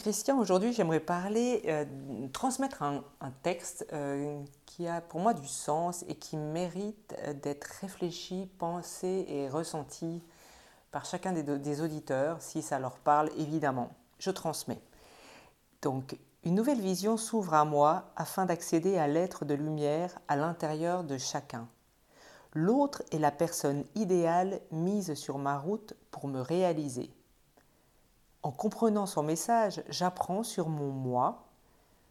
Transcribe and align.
Christian, 0.00 0.38
aujourd'hui 0.38 0.72
j'aimerais 0.72 0.98
parler, 0.98 1.60
euh, 1.66 1.84
transmettre 2.32 2.82
un, 2.82 3.02
texte 3.42 3.86
euh, 3.92 4.42
qui 4.64 4.88
a 4.88 5.02
pour 5.02 5.20
moi 5.20 5.34
du 5.34 5.46
sens 5.46 6.06
et 6.08 6.14
qui 6.14 6.38
mérite 6.38 7.14
euh, 7.18 7.34
d'être 7.34 7.64
réfléchi, 7.82 8.48
pensé 8.58 9.26
et 9.28 9.50
ressenti 9.50 10.22
par 10.90 11.04
chacun 11.04 11.32
des, 11.32 11.42
des, 11.42 11.82
auditeurs, 11.82 12.40
si 12.40 12.62
ça 12.62 12.78
leur 12.78 12.96
parle 12.96 13.28
évidemment. 13.36 13.90
Je 14.18 14.30
transmets. 14.30 14.80
Donc, 15.82 16.16
une 16.44 16.54
nouvelle 16.54 16.80
vision 16.80 17.18
s'ouvre 17.18 17.52
à 17.52 17.66
moi 17.66 18.10
afin 18.16 18.46
d'accéder 18.46 18.96
à 18.96 19.06
l'être 19.06 19.44
de 19.44 19.52
lumière 19.52 20.18
à 20.28 20.36
l'intérieur 20.36 21.04
de 21.04 21.18
chacun. 21.18 21.68
L'autre 22.54 23.02
est 23.12 23.18
la 23.18 23.30
personne 23.30 23.84
idéale 23.94 24.62
mise 24.72 25.12
sur 25.12 25.36
ma 25.36 25.58
route 25.58 25.92
pour 26.10 26.26
me 26.26 26.40
réaliser. 26.40 27.10
En 28.42 28.52
comprenant 28.52 29.06
son 29.06 29.22
message, 29.22 29.82
j'apprends 29.88 30.42
sur 30.42 30.68
mon 30.68 30.90
moi, 30.90 31.46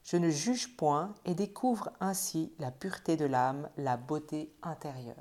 je 0.04 0.18
ne 0.18 0.30
juge 0.30 0.76
point 0.76 1.14
et 1.26 1.34
découvre 1.34 1.92
ainsi 2.00 2.54
la 2.60 2.72
pureté 2.72 3.18
de 3.18 3.26
l'âme, 3.26 3.70
la 3.78 3.98
beauté 3.98 4.52
intérieure. 4.62 5.16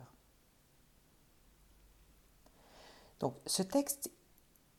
Donc 3.21 3.35
ce 3.47 3.63
texte, 3.63 4.11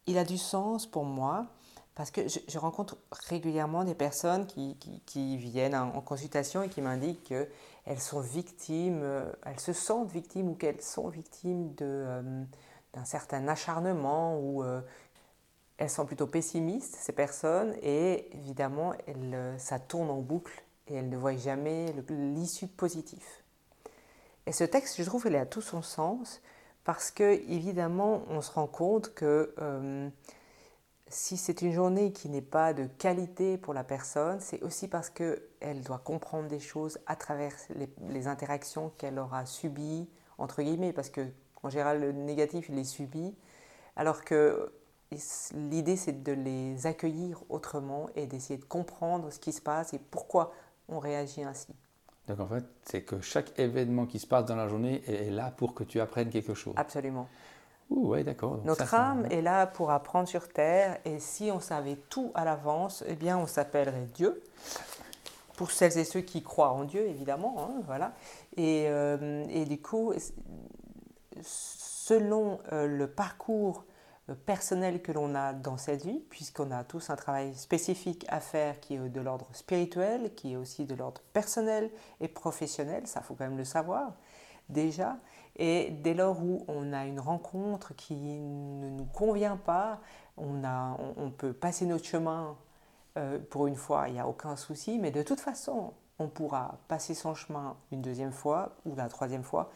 il 0.08 0.18
a 0.18 0.24
du 0.24 0.38
sens 0.38 0.88
pour 0.88 1.04
moi 1.04 1.48
parce 1.96 2.12
que 2.12 2.22
je, 2.30 2.58
rencontre 2.58 2.98
régulièrement 3.28 3.84
des 3.84 3.94
personnes 3.94 4.48
qui, 4.48 5.38
viennent 5.38 5.76
en, 5.76 6.00
consultation 6.00 6.64
et 6.64 6.70
qui 6.70 6.82
m'indiquent 6.82 7.26
qu'elles 7.26 8.00
sont 8.00 8.22
victimes, 8.22 9.04
elles 9.44 9.60
se 9.60 9.74
sentent 9.74 10.10
victimes 10.10 10.48
ou 10.48 10.56
qu'elles 10.56 10.82
sont 10.82 11.10
victimes 11.10 11.76
euh, 11.82 12.46
d'un 12.94 13.04
certain 13.04 13.46
acharnement 13.50 14.40
ou 14.40 14.64
euh, 14.64 14.80
elles 15.80 15.90
sont 15.90 16.06
plutôt 16.06 16.28
pessimistes, 16.28 16.98
ces 17.00 17.14
personnes, 17.14 17.74
et 17.82 18.30
évidemment, 18.36 18.94
ça 19.58 19.80
tourne 19.80 20.10
en 20.10 20.20
boucle 20.20 20.62
et 20.88 20.96
elles 20.96 21.08
ne 21.08 21.16
voient 21.16 21.38
jamais 21.38 21.96
l'issue 22.10 22.68
positive. 22.68 23.26
Et 24.46 24.52
ce 24.52 24.66
texte, 24.66 24.98
je 24.98 25.04
trouve, 25.04 25.26
il 25.28 25.36
a 25.38 25.46
tout 25.46 25.62
son 25.62 25.82
sens 25.82 26.42
parce 26.84 27.12
que, 27.12 27.24
évidemment, 27.50 28.24
on 28.28 28.42
se 28.42 28.52
rend 28.52 28.68
compte 28.68 29.14
que 29.14 29.54
euh, 29.62 30.10
si 31.08 31.38
c'est 31.38 31.62
une 31.62 31.72
journée 31.72 32.12
qui 32.12 32.28
n'est 32.28 32.42
pas 32.42 32.74
de 32.74 32.86
qualité 32.86 33.58
pour 33.58 33.74
la 33.74 33.86
personne, 33.86 34.42
c'est 34.42 34.62
aussi 34.64 34.90
parce 34.90 35.10
qu'elle 35.10 35.82
doit 35.86 36.00
comprendre 36.00 36.50
des 36.50 36.60
choses 36.60 37.00
à 37.08 37.16
travers 37.16 37.54
les, 37.74 37.88
les 38.10 38.28
interactions 38.28 38.92
qu'elle 38.98 39.18
aura 39.18 39.46
subies, 39.46 40.10
entre 40.38 40.62
guillemets, 40.62 40.92
parce 40.92 41.10
que 41.10 41.26
en 41.64 41.70
général, 41.70 42.02
le 42.02 42.12
négatif, 42.12 42.68
il 42.68 42.78
est 42.78 42.84
subi, 42.84 43.34
alors 43.96 44.26
que 44.26 44.74
L'idée, 45.56 45.96
c'est 45.96 46.24
de 46.24 46.32
les 46.32 46.86
accueillir 46.86 47.44
autrement 47.50 48.08
et 48.16 48.28
d'essayer 48.28 48.60
de 48.60 48.66
comprendre 48.66 49.32
ce 49.32 49.40
qui 49.40 49.52
se 49.52 49.62
passe 49.62 49.94
et 49.94 50.00
pourquoi 50.00 50.54
on 50.88 51.00
réagit 51.00 51.44
ainsi. 51.44 51.74
Donc 52.28 52.40
en 52.40 52.48
fait, 52.48 52.64
c'est 52.84 53.02
que 53.02 53.20
chaque 53.22 53.58
événement 53.58 54.06
qui 54.06 54.20
se 54.20 54.28
passe 54.28 54.46
dans 54.46 54.56
la 54.56 54.68
journée 54.68 55.02
est 55.08 55.32
là 55.32 55.52
pour 55.52 55.74
que 55.74 55.84
tu 55.84 56.00
apprennes 56.00 56.30
quelque 56.30 56.54
chose. 56.54 56.76
Absolument. 56.78 57.28
Oui, 57.90 58.24
d'accord. 58.24 58.60
Notre 58.66 58.94
âme 58.94 59.26
est 59.32 59.42
là 59.42 59.66
pour 59.66 59.90
apprendre 59.90 60.28
sur 60.28 60.48
Terre 60.48 61.00
et 61.06 61.20
si 61.20 61.50
on 61.52 61.60
savait 61.60 61.98
tout 62.10 62.32
à 62.36 62.46
l'avance, 62.46 63.04
eh 63.08 63.16
bien 63.16 63.38
on 63.38 63.48
s'appellerait 63.48 64.08
Dieu. 64.14 64.44
Pour 65.58 65.72
celles 65.72 65.98
et 65.98 66.06
ceux 66.06 66.22
qui 66.22 66.44
croient 66.44 66.72
en 66.72 66.84
Dieu, 66.84 67.02
évidemment. 67.08 67.56
Hein, 67.60 67.82
voilà. 67.86 68.14
Et, 68.56 68.86
euh, 68.88 69.44
et, 69.50 69.66
du 69.66 69.82
coup, 69.82 70.14
selon 71.42 72.60
euh, 72.72 72.88
le 72.88 73.08
parcours 73.08 73.84
personnel 74.34 75.02
que 75.02 75.12
l'on 75.12 75.36
a 75.36 75.54
dans 75.54 75.78
cette 75.78 76.06
vie, 76.06 76.20
puisqu'on 76.30 76.72
a 76.72 76.84
tous 76.84 77.10
un 77.10 77.16
travail 77.16 77.56
spécifique 77.56 78.26
à 78.30 78.40
faire 78.40 78.80
qui 78.80 78.96
est 78.96 79.10
de 79.10 79.22
l'ordre 79.22 79.48
spirituel, 79.54 80.34
qui 80.36 80.54
est 80.54 80.56
aussi 80.56 80.86
de 80.86 80.96
l'ordre 80.96 81.22
personnel 81.34 81.90
et 82.20 82.28
professionnel, 82.28 83.08
ça 83.08 83.22
faut 83.22 83.36
quand 83.36 83.46
même 83.46 83.58
le 83.58 83.66
savoir 83.66 84.14
déjà. 84.70 85.18
Et 85.56 85.90
dès 85.90 86.14
lors 86.14 86.42
où 86.42 86.64
on 86.68 86.94
a 86.94 87.06
une 87.06 87.20
rencontre 87.20 87.96
qui 87.96 88.16
ne 88.16 88.90
nous 88.90 89.06
convient 89.06 89.58
pas, 89.58 90.00
on, 90.38 90.64
a, 90.64 90.98
on, 91.18 91.32
peut 91.32 91.54
passer 91.54 91.86
notre 91.86 92.06
chemin 92.06 92.56
euh, 93.18 93.40
pour 93.50 93.68
une 93.68 93.76
fois, 93.76 94.08
il 94.08 94.14
n'y 94.14 94.20
a 94.20 94.28
aucun 94.28 94.56
souci, 94.56 95.00
mais 95.00 95.12
de 95.12 95.22
toute 95.22 95.40
façon, 95.40 95.94
on 96.18 96.28
pourra 96.28 96.78
passer 96.88 97.14
son 97.14 97.34
chemin 97.34 97.76
une 97.92 98.02
deuxième 98.02 98.32
fois 98.32 98.76
ou 98.86 98.96
la 98.96 99.10
troisième 99.10 99.44
fois 99.44 99.70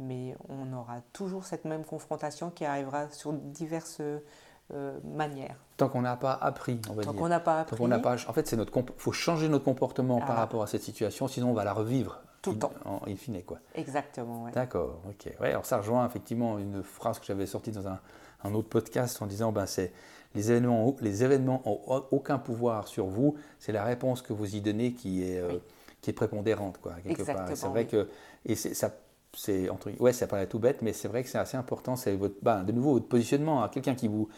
mais 0.00 0.34
on 0.48 0.72
aura 0.72 1.00
toujours 1.12 1.44
cette 1.44 1.64
même 1.64 1.84
confrontation 1.84 2.50
qui 2.50 2.64
arrivera 2.64 3.10
sur 3.10 3.32
diverses 3.32 4.00
euh, 4.00 4.98
manières. 5.04 5.56
Tant 5.76 5.88
qu'on 5.88 6.02
n'a 6.02 6.16
pas 6.16 6.32
appris, 6.32 6.80
on 6.88 6.94
va 6.94 7.02
Tant 7.02 7.12
qu'on 7.12 7.28
n'a 7.28 7.40
pas 7.40 7.60
appris. 7.60 7.76
Tant 7.76 8.00
pas, 8.00 8.16
en 8.28 8.32
fait, 8.32 8.46
c'est 8.46 8.56
notre, 8.56 8.72
faut 8.96 9.12
changer 9.12 9.48
notre 9.48 9.64
comportement 9.64 10.20
par 10.20 10.32
ah. 10.32 10.40
rapport 10.40 10.62
à 10.62 10.66
cette 10.66 10.82
situation, 10.82 11.28
sinon 11.28 11.50
on 11.50 11.54
va 11.54 11.64
la 11.64 11.72
revivre 11.72 12.22
tout 12.42 12.52
le 12.52 12.58
temps. 12.58 12.72
En 12.84 13.00
in 13.06 13.16
fine, 13.16 13.42
quoi. 13.42 13.58
Exactement. 13.74 14.44
Ouais. 14.44 14.52
D'accord. 14.52 15.02
Ok. 15.08 15.32
Ouais, 15.40 15.50
alors 15.50 15.66
ça 15.66 15.78
rejoint 15.78 16.06
effectivement 16.06 16.58
une 16.58 16.82
phrase 16.82 17.18
que 17.18 17.26
j'avais 17.26 17.46
sortie 17.46 17.70
dans 17.70 17.86
un, 17.88 18.00
un, 18.44 18.54
autre 18.54 18.68
podcast 18.68 19.20
en 19.20 19.26
disant, 19.26 19.52
ben 19.52 19.66
c'est 19.66 19.92
les 20.34 20.50
événements, 20.50 20.96
les 21.00 21.24
événements 21.24 21.62
ont 21.64 22.04
aucun 22.10 22.38
pouvoir 22.38 22.88
sur 22.88 23.06
vous. 23.06 23.36
C'est 23.58 23.72
la 23.72 23.84
réponse 23.84 24.22
que 24.22 24.32
vous 24.32 24.54
y 24.54 24.60
donnez 24.60 24.92
qui 24.92 25.24
est, 25.24 25.40
euh, 25.40 25.58
qui 26.00 26.10
est 26.10 26.14
prépondérante, 26.14 26.78
quoi. 26.78 26.94
Quelque 27.04 27.22
part. 27.22 27.48
C'est 27.54 27.68
vrai 27.68 27.86
que 27.86 28.08
et 28.46 28.54
ça 28.54 28.90
c'est 29.34 29.68
ouais, 30.00 30.12
ça 30.12 30.26
paraît 30.26 30.46
tout 30.46 30.58
bête, 30.58 30.82
mais 30.82 30.92
c'est 30.92 31.08
vrai 31.08 31.22
que 31.22 31.28
c'est 31.28 31.38
assez 31.38 31.56
important. 31.56 31.96
C'est 31.96 32.16
votre, 32.16 32.34
bah, 32.42 32.62
de 32.62 32.72
nouveau 32.72 32.94
votre 32.94 33.06
positionnement. 33.06 33.66
Quelqu'un 33.68 33.94
qui 33.94 34.08
vous, 34.08 34.28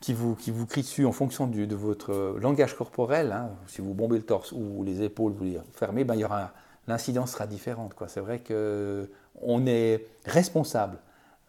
qui 0.00 0.12
vous, 0.12 0.34
qui 0.34 0.50
vous 0.50 0.66
crie 0.66 0.82
dessus 0.82 1.06
en 1.06 1.12
fonction 1.12 1.46
du, 1.46 1.66
de 1.66 1.74
votre 1.74 2.36
langage 2.40 2.76
corporel. 2.76 3.32
Hein, 3.32 3.50
si 3.66 3.80
vous 3.80 3.94
bombez 3.94 4.18
le 4.18 4.24
torse 4.24 4.52
ou 4.52 4.82
les 4.84 5.02
épaules, 5.02 5.32
vous 5.32 5.44
les 5.44 5.58
fermez, 5.72 6.04
ben, 6.04 6.14
il 6.14 6.20
y 6.20 6.24
aura 6.24 6.52
l'incidence 6.86 7.32
sera 7.32 7.46
différente. 7.46 7.94
Quoi. 7.94 8.08
C'est 8.08 8.20
vrai 8.20 8.40
que 8.40 9.10
on 9.40 9.66
est 9.66 10.06
responsable, 10.26 10.98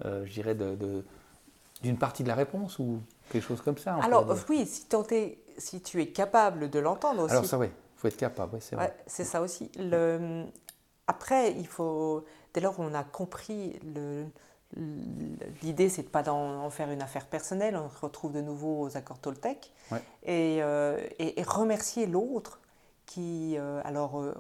euh, 0.06 0.26
je 0.26 0.34
dirais, 0.34 0.56
de, 0.56 1.04
d'une 1.82 1.98
partie 1.98 2.24
de 2.24 2.28
la 2.28 2.36
réponse 2.36 2.80
ou 2.80 3.02
quelque 3.30 3.44
chose 3.44 3.62
comme 3.62 3.78
ça. 3.78 3.96
Alors 4.02 4.26
oui, 4.50 4.66
si, 4.66 4.86
si 5.58 5.82
tu 5.82 6.02
es 6.02 6.08
capable 6.08 6.70
de 6.70 6.80
l'entendre 6.80 7.24
aussi. 7.24 7.34
Alors 7.34 7.46
ça, 7.46 7.58
oui, 7.58 7.68
il 7.68 8.00
faut 8.00 8.08
être 8.08 8.18
capable, 8.18 8.58
c'est 8.62 8.76
vrai. 8.76 8.96
c'est 9.08 9.24
ça 9.24 9.42
aussi. 9.42 9.72
Le, 9.78 10.46
après, 11.08 11.52
il 11.54 11.68
faut 11.68 12.26
dès 12.56 12.62
lors 12.62 12.80
on 12.80 12.94
a 12.94 13.04
compris 13.04 13.80
L'idée, 15.62 15.90
c'est 15.90 16.02
de 16.02 16.08
ne 16.08 16.12
pas 16.12 16.30
en, 16.30 16.70
faire 16.70 16.92
une 16.92 17.02
affaire 17.02 17.28
personnelle. 17.28 17.78
On 17.78 17.90
se 17.90 18.00
retrouve 18.00 18.34
de 18.34 18.42
nouveau 18.42 18.82
aux 18.82 18.98
accords 18.98 19.20
Toltec. 19.20 19.72
Euh, 20.28 21.08
et, 21.20 21.44
remercier 21.44 22.08
l'autre 22.08 22.60
qui, 23.06 23.58
euh, 23.58 23.80
alors, 23.86 24.20
euh, 24.20 24.34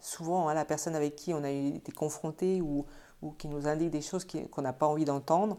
souvent, 0.00 0.48
hein, 0.48 0.54
la 0.54 0.64
personne 0.64 0.94
avec 0.94 1.16
qui 1.16 1.34
on 1.34 1.42
a 1.44 1.50
été 1.50 1.92
confronté 1.92 2.62
ou, 2.62 2.86
ou 3.20 3.32
qui 3.32 3.48
nous 3.48 3.66
indique 3.66 3.90
des 3.90 4.00
choses 4.00 4.26
qu'on 4.50 4.62
n'a 4.62 4.72
pas 4.72 4.86
envie 4.86 5.04
d'entendre, 5.04 5.58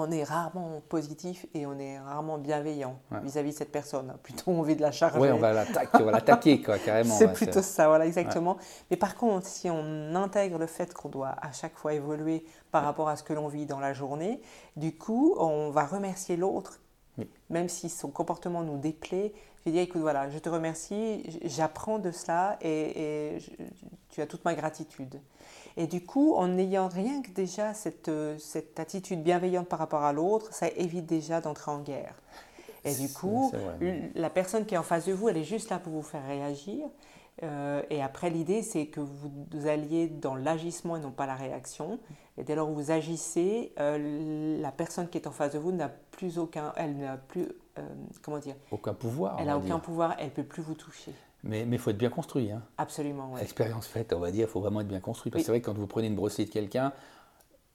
on 0.00 0.12
est 0.12 0.22
rarement 0.22 0.80
positif 0.88 1.46
et 1.54 1.66
on 1.66 1.76
est 1.76 1.98
rarement 1.98 2.38
bienveillant 2.38 3.00
vis-à-vis 3.24 3.50
de 3.50 3.56
cette 3.56 3.72
personne. 3.72 4.14
Plutôt 4.22 4.52
envie 4.52 4.76
de 4.76 4.80
la 4.80 4.92
charger. 4.92 5.18
Oui, 5.18 5.28
on 5.32 5.38
va 5.38 5.52
l'attaquer, 5.52 6.62
carrément. 6.84 7.14
C'est 7.14 7.32
plutôt 7.32 7.62
ça, 7.62 7.88
voilà, 7.88 8.06
exactement. 8.06 8.58
Mais 8.90 8.96
par 8.96 9.16
contre, 9.16 9.46
si 9.46 9.68
on 9.68 10.14
intègre 10.14 10.58
le 10.58 10.66
fait 10.66 10.94
qu'on 10.94 11.08
doit 11.08 11.34
à 11.42 11.50
chaque 11.50 11.76
fois 11.76 11.94
évoluer 11.94 12.44
par 12.70 12.84
rapport 12.84 13.08
à 13.08 13.16
ce 13.16 13.24
que 13.24 13.32
l'on 13.32 13.48
vit 13.48 13.66
dans 13.66 13.80
la 13.80 13.92
journée, 13.92 14.40
du 14.76 14.96
coup, 14.96 15.34
on 15.36 15.70
va 15.70 15.84
remercier 15.84 16.36
l'autre, 16.36 16.80
même 17.50 17.68
si 17.68 17.88
son 17.88 18.10
comportement 18.10 18.62
nous 18.62 18.78
déplaît. 18.78 19.32
Écoute, 19.76 20.00
voilà, 20.00 20.30
je 20.30 20.38
te 20.38 20.48
remercie, 20.48 21.40
j'apprends 21.44 21.98
de 21.98 22.10
cela 22.10 22.58
et, 22.60 23.34
et 23.34 23.38
tu 24.10 24.20
as 24.20 24.26
toute 24.26 24.44
ma 24.44 24.54
gratitude. 24.54 25.20
Et 25.76 25.86
du 25.86 26.04
coup, 26.04 26.34
en 26.34 26.58
ayant 26.58 26.88
rien 26.88 27.22
que 27.22 27.30
déjà 27.30 27.72
cette, 27.74 28.10
cette 28.38 28.80
attitude 28.80 29.22
bienveillante 29.22 29.68
par 29.68 29.78
rapport 29.78 30.02
à 30.02 30.12
l'autre, 30.12 30.52
ça 30.52 30.68
évite 30.76 31.06
déjà 31.06 31.40
d'entrer 31.40 31.70
en 31.70 31.78
guerre. 31.80 32.14
Et 32.84 32.94
du 32.94 33.12
coup, 33.12 33.52
la 34.14 34.30
personne 34.30 34.66
qui 34.66 34.74
est 34.74 34.78
en 34.78 34.82
face 34.82 35.06
de 35.06 35.12
vous, 35.12 35.28
elle 35.28 35.36
est 35.36 35.44
juste 35.44 35.70
là 35.70 35.78
pour 35.78 35.92
vous 35.92 36.02
faire 36.02 36.26
réagir. 36.26 36.86
Euh, 37.42 37.82
et 37.90 38.02
après, 38.02 38.30
l'idée, 38.30 38.62
c'est 38.62 38.86
que 38.86 39.00
vous 39.00 39.66
alliez 39.66 40.08
dans 40.08 40.34
l'agissement 40.34 40.96
et 40.96 41.00
non 41.00 41.10
pas 41.10 41.26
la 41.26 41.36
réaction. 41.36 41.98
Et 42.36 42.44
dès 42.44 42.54
lors 42.54 42.70
où 42.70 42.74
vous 42.74 42.90
agissez, 42.90 43.72
euh, 43.78 44.60
la 44.60 44.72
personne 44.72 45.08
qui 45.08 45.18
est 45.18 45.26
en 45.26 45.32
face 45.32 45.52
de 45.52 45.58
vous 45.58 45.72
n'a 45.72 45.88
plus 45.88 46.38
aucun, 46.38 46.72
elle 46.76 46.96
n'a 46.96 47.16
plus, 47.16 47.48
comment 48.22 48.38
dire 48.38 48.56
Aucun 48.70 48.94
pouvoir. 48.94 49.36
Elle 49.38 49.46
n'a 49.46 49.56
aucun 49.56 49.78
pouvoir, 49.78 50.16
elle 50.18 50.26
ne 50.26 50.30
peut 50.30 50.44
plus 50.44 50.62
vous 50.62 50.74
toucher. 50.74 51.12
Mais 51.44 51.62
il 51.62 51.78
faut 51.78 51.90
être 51.90 51.98
bien 51.98 52.10
construit. 52.10 52.50
Hein. 52.50 52.62
Absolument. 52.76 53.32
Ouais. 53.32 53.42
Expérience 53.42 53.86
faite, 53.86 54.12
on 54.12 54.18
va 54.18 54.30
dire, 54.30 54.46
il 54.48 54.50
faut 54.50 54.60
vraiment 54.60 54.80
être 54.80 54.88
bien 54.88 55.00
construit. 55.00 55.30
Parce 55.30 55.42
que 55.42 55.46
c'est 55.46 55.52
vrai 55.52 55.60
que 55.60 55.66
quand 55.66 55.78
vous 55.78 55.86
prenez 55.86 56.08
une 56.08 56.16
brossée 56.16 56.44
de 56.44 56.50
quelqu'un, 56.50 56.92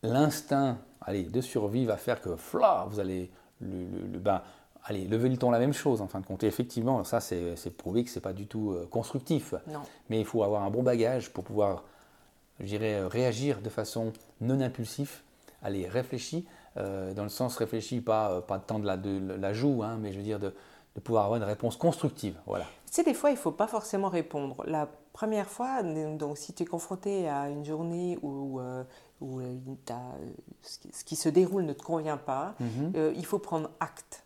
l'instinct 0.01 0.77
allez, 1.05 1.23
de 1.23 1.41
survie 1.41 1.85
va 1.85 1.97
faire 1.97 2.21
que 2.21 2.35
fla, 2.35 2.85
vous 2.89 2.99
allez 2.99 3.31
le, 3.61 3.85
le, 4.11 4.19
ben, 4.19 4.41
allez, 4.85 5.05
lever 5.05 5.29
le 5.29 5.37
ton 5.37 5.51
la 5.51 5.59
même 5.59 5.73
chose 5.73 6.01
en 6.01 6.07
fin 6.07 6.19
de 6.19 6.25
compte. 6.25 6.43
Et 6.43 6.47
effectivement, 6.47 7.03
ça 7.03 7.19
c'est 7.19 7.77
prouvé 7.77 8.03
que 8.03 8.09
ce 8.09 8.15
n'est 8.15 8.21
pas 8.21 8.33
du 8.33 8.47
tout 8.47 8.71
euh, 8.71 8.87
constructif. 8.89 9.53
Non. 9.67 9.81
Mais 10.09 10.19
il 10.19 10.25
faut 10.25 10.43
avoir 10.43 10.63
un 10.63 10.69
bon 10.69 10.83
bagage 10.83 11.31
pour 11.31 11.43
pouvoir, 11.43 11.83
je 12.59 12.65
dirais, 12.65 12.95
euh, 12.95 13.07
réagir 13.07 13.61
de 13.61 13.69
façon 13.69 14.13
non 14.41 14.61
impulsive, 14.61 15.21
aller 15.61 15.87
réfléchir, 15.87 16.43
euh, 16.77 17.13
dans 17.13 17.23
le 17.23 17.29
sens 17.29 17.55
réfléchi, 17.57 18.01
pas, 18.01 18.41
pas 18.41 18.59
tant 18.59 18.79
de 18.79 18.85
la, 18.85 18.97
de 18.97 19.33
la 19.33 19.53
joue, 19.53 19.83
hein, 19.83 19.97
mais 19.99 20.11
je 20.11 20.17
veux 20.17 20.23
dire 20.23 20.39
de, 20.39 20.53
de 20.95 20.99
pouvoir 20.99 21.25
avoir 21.25 21.37
une 21.37 21.47
réponse 21.47 21.75
constructive. 21.75 22.39
Voilà. 22.45 22.65
Tu 22.87 22.93
sais, 22.93 23.03
des 23.03 23.13
fois, 23.13 23.29
il 23.31 23.33
ne 23.33 23.39
faut 23.39 23.51
pas 23.51 23.67
forcément 23.67 24.09
répondre. 24.09 24.63
La 24.67 24.87
première 25.13 25.47
fois, 25.47 25.81
donc, 25.83 26.37
si 26.37 26.53
tu 26.53 26.63
es 26.63 26.65
confronté 26.65 27.27
à 27.27 27.49
une 27.49 27.65
journée 27.65 28.17
où, 28.21 28.59
euh, 28.59 28.83
où 29.21 29.39
euh, 29.39 29.55
ce 30.61 31.03
qui 31.03 31.15
se 31.15 31.29
déroule 31.29 31.63
ne 31.63 31.73
te 31.73 31.83
convient 31.83 32.17
pas, 32.17 32.55
mhm. 32.59 33.13
il 33.15 33.25
faut 33.25 33.39
prendre 33.39 33.69
acte 33.79 34.22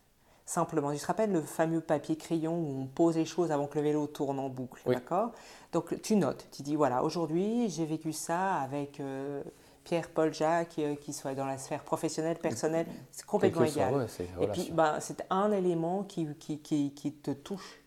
simplement. 0.47 0.91
Tu 0.93 0.97
te 0.99 1.05
rappelles 1.05 1.31
le 1.31 1.41
fameux 1.41 1.81
papier 1.81 2.15
crayon 2.15 2.57
où 2.57 2.81
on 2.81 2.85
pose 2.87 3.17
les 3.17 3.25
choses 3.25 3.51
avant 3.51 3.67
que 3.67 3.77
le 3.77 3.83
vélo 3.83 4.07
tourne 4.07 4.39
en 4.39 4.49
boucle, 4.49 4.81
d'accord? 4.89 5.33
Donc 5.73 6.01
tu 6.01 6.15
notes, 6.15 6.47
tu 6.51 6.63
dis 6.63 6.75
voilà, 6.75 7.03
aujourd'hui 7.03 7.69
j'ai 7.69 7.85
vécu 7.85 8.13
ça 8.13 8.55
avec 8.55 8.99
euh, 8.99 9.43
Pierre, 9.83 10.09
Paul, 10.09 10.33
Jacques, 10.33 10.79
euh, 10.79 10.95
qui 10.95 11.11
soit 11.11 11.35
dans 11.35 11.45
la 11.45 11.57
sphère 11.57 11.83
professionnelle, 11.83 12.37
personnelle, 12.39 12.87
c'est 13.11 13.25
complètement 13.25 13.65
égal. 13.65 14.07
Et 14.39 14.47
puis 14.47 14.71
ben, 14.71 14.99
c'est 15.01 15.25
un 15.29 15.51
élément 15.51 16.03
qui, 16.03 16.27
qui, 16.39 16.59
qui, 16.59 16.93
qui 16.93 17.11
te 17.11 17.31
touche. 17.31 17.81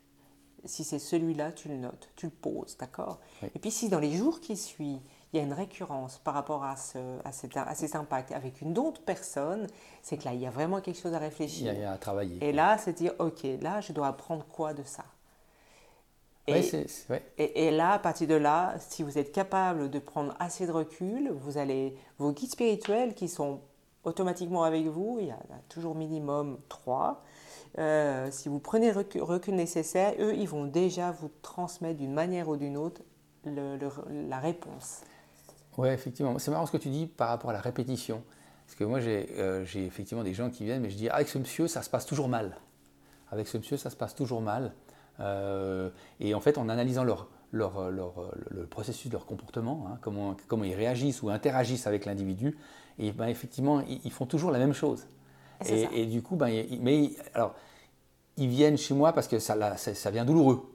Si 0.66 0.84
c'est 0.84 0.98
celui-là, 0.98 1.52
tu 1.52 1.68
le 1.68 1.78
notes, 1.78 2.10
tu 2.16 2.26
le 2.26 2.32
poses, 2.32 2.76
d'accord? 2.78 3.20
Et 3.54 3.58
puis 3.58 3.70
si 3.70 3.88
dans 3.88 3.98
les 3.98 4.12
jours 4.12 4.40
qui 4.40 4.58
suivent, 4.58 5.00
il 5.32 5.38
y 5.38 5.40
a 5.40 5.44
une 5.44 5.52
récurrence 5.52 6.18
par 6.18 6.34
rapport 6.34 6.64
à, 6.64 6.76
ce, 6.76 6.98
à, 7.24 7.32
cet, 7.32 7.56
à 7.56 7.74
ces 7.74 7.94
impacts 7.94 8.32
avec 8.32 8.60
une 8.60 8.76
autre 8.78 9.00
personne, 9.02 9.68
c'est 10.02 10.16
que 10.16 10.24
là, 10.24 10.34
il 10.34 10.40
y 10.40 10.46
a 10.46 10.50
vraiment 10.50 10.80
quelque 10.80 11.00
chose 11.00 11.14
à 11.14 11.18
réfléchir. 11.18 11.72
Il 11.72 11.80
y 11.80 11.84
a, 11.84 11.92
à 11.92 11.98
travailler. 11.98 12.44
Et 12.44 12.52
là, 12.52 12.78
c'est 12.78 12.92
dire, 12.94 13.12
OK, 13.18 13.44
là, 13.60 13.80
je 13.80 13.92
dois 13.92 14.08
apprendre 14.08 14.44
quoi 14.46 14.74
de 14.74 14.82
ça? 14.82 15.04
Et, 16.46 17.66
et, 17.66 17.70
là, 17.70 17.92
à 17.92 17.98
partir 18.00 18.26
de 18.26 18.34
là, 18.34 18.74
si 18.80 19.04
vous 19.04 19.18
êtes 19.18 19.30
capable 19.30 19.88
de 19.88 19.98
prendre 20.00 20.34
assez 20.40 20.66
de 20.66 20.72
recul, 20.72 21.30
vous 21.30 21.58
allez, 21.58 21.96
vos 22.18 22.32
guides 22.32 22.50
spirituels 22.50 23.14
qui 23.14 23.28
sont 23.28 23.60
automatiquement 24.04 24.64
avec 24.64 24.86
vous, 24.86 25.18
il 25.20 25.26
y 25.26 25.30
a, 25.30 25.38
toujours 25.68 25.94
minimum 25.94 26.58
trois. 26.68 27.22
Euh, 27.78 28.28
si 28.32 28.48
vous 28.48 28.58
prenez 28.58 28.90
le 28.90 28.98
recul, 28.98 29.22
recul, 29.22 29.54
nécessaire, 29.54 30.14
eux, 30.18 30.34
ils 30.34 30.48
vont 30.48 30.64
déjà 30.64 31.12
vous 31.12 31.30
transmettre 31.42 31.98
d'une 31.98 32.12
manière 32.12 32.48
ou 32.48 32.56
d'une 32.56 32.76
autre 32.76 33.02
le, 33.44 33.78
la 34.28 34.38
réponse. 34.38 35.02
Oui, 35.78 35.88
effectivement. 35.88 36.38
C'est 36.38 36.50
marrant 36.50 36.66
ce 36.66 36.72
que 36.72 36.76
tu 36.76 36.88
dis 36.88 37.06
par 37.06 37.28
rapport 37.28 37.50
à 37.50 37.52
la 37.52 37.60
répétition. 37.60 38.22
Parce 38.66 38.76
que 38.76 38.84
moi, 38.84 39.00
euh, 39.00 39.64
j'ai 39.64 39.84
effectivement 39.84 40.22
des 40.22 40.34
gens 40.34 40.50
qui 40.50 40.64
viennent, 40.64 40.82
mais 40.82 40.90
je 40.90 40.96
dis, 40.96 41.08
avec 41.08 41.28
ce 41.28 41.38
monsieur, 41.38 41.66
ça 41.66 41.82
se 41.82 41.90
passe 41.90 42.06
toujours 42.06 42.28
mal. 42.28 42.56
Avec 43.30 43.48
ce 43.48 43.58
monsieur, 43.58 43.76
ça 43.76 43.90
se 43.90 43.96
passe 43.96 44.14
toujours 44.14 44.40
mal. 44.40 44.74
Euh, 45.20 45.90
et 46.20 46.34
en 46.34 46.40
fait, 46.40 46.56
en 46.56 46.68
analysant 46.68 47.04
leur, 47.04 47.28
leur, 47.52 47.90
leur, 47.90 48.32
le 48.50 48.66
processus 48.66 49.08
de 49.08 49.12
leur 49.12 49.26
comportement, 49.26 49.86
hein, 49.88 49.98
comment, 50.00 50.36
comment 50.46 50.64
ils 50.64 50.74
réagissent 50.74 51.22
ou 51.22 51.30
interagissent 51.30 51.86
avec 51.86 52.04
l'individu, 52.04 52.56
et 52.98 53.12
ben, 53.12 53.26
effectivement, 53.26 53.82
ils, 53.88 54.12
font 54.12 54.26
toujours 54.26 54.50
la 54.50 54.58
même 54.58 54.74
chose. 54.74 55.06
Et, 55.66 55.88
et, 55.92 56.06
du 56.06 56.22
coup, 56.22 56.36
ben, 56.36 56.64
mais, 56.80 57.10
alors, 57.34 57.54
ils 58.36 58.48
viennent 58.48 58.78
chez 58.78 58.94
moi 58.94 59.12
parce 59.12 59.28
que 59.28 59.38
ça, 59.38 59.76
ça, 59.76 59.94
ça 59.94 60.10
vient 60.10 60.24
douloureux. 60.24 60.70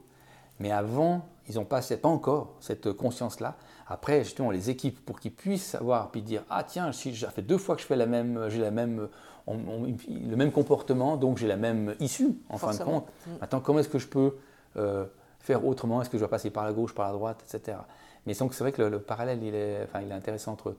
Mais 0.60 0.70
avant, 0.70 1.26
ils 1.48 1.56
n'ont 1.56 1.64
pas, 1.64 1.80
pas 1.80 2.08
encore 2.08 2.56
cette 2.60 2.92
conscience-là. 2.92 3.56
Après, 3.88 4.24
justement, 4.24 4.50
les 4.50 4.70
équipes, 4.70 5.04
pour 5.04 5.20
qu'ils 5.20 5.32
puissent 5.32 5.66
savoir, 5.66 6.10
puis 6.10 6.22
dire, 6.22 6.42
ah 6.50 6.64
tiens, 6.64 6.90
si 6.92 7.14
ça 7.14 7.30
fait 7.30 7.42
deux 7.42 7.58
fois 7.58 7.76
que 7.76 7.82
je 7.82 7.86
fais 7.86 7.96
la 7.96 8.06
même, 8.06 8.48
j'ai 8.48 8.60
la 8.60 8.70
même, 8.70 9.08
le 9.46 10.36
même 10.36 10.50
comportement, 10.50 11.16
donc 11.16 11.38
j'ai 11.38 11.46
la 11.46 11.56
même 11.56 11.94
issue, 12.00 12.36
en 12.48 12.58
fin 12.58 12.72
de 12.72 12.82
compte. 12.82 13.06
Mm. 13.26 13.30
Maintenant, 13.40 13.60
comment 13.60 13.78
est-ce 13.78 13.88
que 13.88 13.98
je 13.98 14.08
peux 14.08 14.36
euh, 14.76 15.04
faire 15.38 15.64
autrement? 15.64 16.02
Est-ce 16.02 16.10
que 16.10 16.16
je 16.16 16.22
dois 16.22 16.30
passer 16.30 16.50
par 16.50 16.64
la 16.64 16.72
gauche, 16.72 16.94
par 16.94 17.06
la 17.06 17.12
droite, 17.12 17.44
etc. 17.46 17.78
Mais 18.26 18.34
donc, 18.34 18.54
c'est 18.54 18.64
vrai 18.64 18.72
que 18.72 18.82
le, 18.82 18.98
parallèle, 18.98 19.42
il 19.42 19.54
est, 19.54 19.84
enfin, 19.84 20.00
il 20.00 20.10
est 20.10 20.14
intéressant 20.14 20.52
entre 20.52 20.74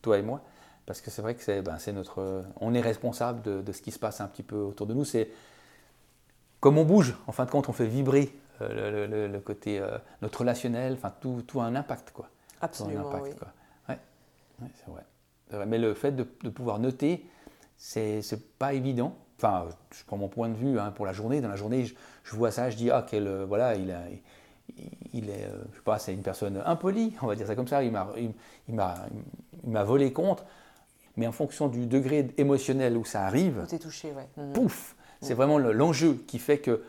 toi 0.00 0.16
et 0.16 0.22
moi, 0.22 0.40
parce 0.86 1.02
que 1.02 1.10
c'est 1.10 1.20
vrai 1.20 1.34
que 1.34 1.42
c'est, 1.42 1.60
ben, 1.60 1.76
notre, 1.92 2.44
on 2.60 2.72
est 2.72 2.80
responsable 2.80 3.42
de, 3.42 3.60
de, 3.60 3.72
ce 3.72 3.82
qui 3.82 3.90
se 3.90 3.98
passe 3.98 4.22
un 4.22 4.28
petit 4.28 4.42
peu 4.42 4.56
autour 4.56 4.86
de 4.86 4.94
nous. 4.94 5.04
C'est 5.04 5.28
comme 6.60 6.78
on 6.78 6.84
bouge, 6.84 7.16
en 7.26 7.32
fin 7.32 7.44
de 7.44 7.50
compte, 7.50 7.68
on 7.68 7.72
fait 7.72 7.86
vibrer 7.86 8.34
euh, 8.62 9.28
le, 9.28 9.40
côté, 9.40 9.78
euh, 9.78 9.98
notre 10.22 10.40
relationnel, 10.40 10.94
enfin 10.94 11.12
tout, 11.20 11.42
tout, 11.46 11.60
a 11.60 11.64
un 11.64 11.74
impact 11.74 12.10
quoi. 12.12 12.28
Absolument. 12.60 13.10
oui. 13.22 13.30
quoi. 13.38 13.48
Ouais. 13.88 13.98
c'est 14.74 14.90
vrai. 14.90 15.66
Mais 15.66 15.78
le 15.78 15.94
fait 15.94 16.12
de, 16.12 16.24
pouvoir 16.24 16.78
noter, 16.78 17.24
c'est 17.76 18.22
pas 18.58 18.72
évident. 18.72 19.16
Enfin, 19.38 19.68
je 19.92 20.02
prends 20.04 20.16
mon 20.16 20.28
point 20.28 20.48
de 20.48 20.54
vue 20.54 20.80
hein, 20.80 20.90
pour 20.90 21.06
la 21.06 21.12
journée. 21.12 21.40
Dans 21.40 21.48
la 21.48 21.56
journée, 21.56 21.84
je, 21.84 22.36
vois 22.36 22.50
ça, 22.50 22.70
je 22.70 22.76
dis 22.76 22.90
ah 22.90 23.06
quel 23.08 23.26
euh, 23.26 23.44
voilà, 23.44 23.76
il 23.76 23.90
a, 23.90 24.00
il 25.12 25.28
est, 25.28 25.48
je 25.72 25.76
sais 25.76 25.82
pas, 25.84 25.98
c'est 25.98 26.14
une 26.14 26.22
personne 26.22 26.62
impolie, 26.64 27.14
on 27.22 27.26
va 27.26 27.36
dire 27.36 27.46
ça 27.46 27.54
comme 27.54 27.68
ça. 27.68 27.84
Il 27.84 27.92
m'a, 27.92 28.08
il, 28.16 28.32
il 28.68 28.74
m'a 28.74 29.84
volé 29.84 30.12
contre. 30.12 30.44
Mais 31.16 31.26
en 31.26 31.32
fonction 31.32 31.68
du 31.68 31.86
degré 31.86 32.28
émotionnel 32.36 32.96
où 32.96 33.04
ça 33.04 33.24
arrive, 33.24 33.66
touché, 33.80 34.12
ouais. 34.12 34.28
Mhm. 34.36 34.52
pouf, 34.52 34.96
c'est 35.20 35.30
mhm. 35.30 35.36
vraiment 35.36 35.58
l'enjeu 35.58 36.22
qui 36.26 36.38
fait 36.38 36.58
que 36.58 36.82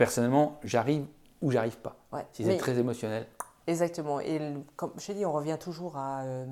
personnellement, 0.00 0.58
j'arrive 0.64 1.04
ou 1.42 1.50
j'arrive 1.50 1.76
pas. 1.76 1.94
si 2.32 2.42
c'est 2.42 2.56
très 2.56 2.78
émotionnel. 2.78 3.26
Exactement. 3.66 4.18
Et 4.18 4.40
comme 4.74 4.92
je 4.96 5.12
dit, 5.12 5.26
on 5.26 5.32
revient 5.32 5.58
toujours 5.60 5.98
à, 5.98 6.22
euh, 6.22 6.46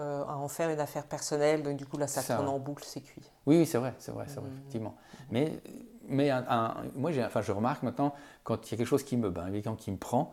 euh, 0.00 0.24
à, 0.24 0.36
en 0.36 0.48
faire 0.48 0.68
une 0.70 0.80
affaire 0.80 1.04
personnelle. 1.04 1.62
Donc 1.62 1.76
du 1.76 1.86
coup, 1.86 1.96
là, 1.96 2.08
ça, 2.08 2.22
tourne 2.34 2.48
en 2.48 2.58
boucle, 2.58 2.82
c'est 2.84 3.02
cuit. 3.02 3.22
Oui, 3.46 3.58
oui 3.58 3.66
c'est 3.66 3.78
vrai, 3.78 3.94
c'est 4.00 4.10
vrai, 4.10 4.24
c'est 4.26 4.40
vrai, 4.40 4.48
mmh. 4.48 4.54
effectivement. 4.54 4.96
Mais, 5.30 5.60
mais 6.08 6.30
moi, 6.96 7.12
enfin, 7.24 7.40
je 7.40 7.52
remarque 7.52 7.84
maintenant, 7.84 8.12
quand 8.42 8.68
il 8.68 8.72
y 8.72 8.74
a 8.74 8.78
quelque 8.78 8.88
chose 8.88 9.04
qui 9.04 9.16
me, 9.16 9.30
ben, 9.30 9.48
qui 9.78 9.92
me 9.92 9.96
prend, 9.96 10.30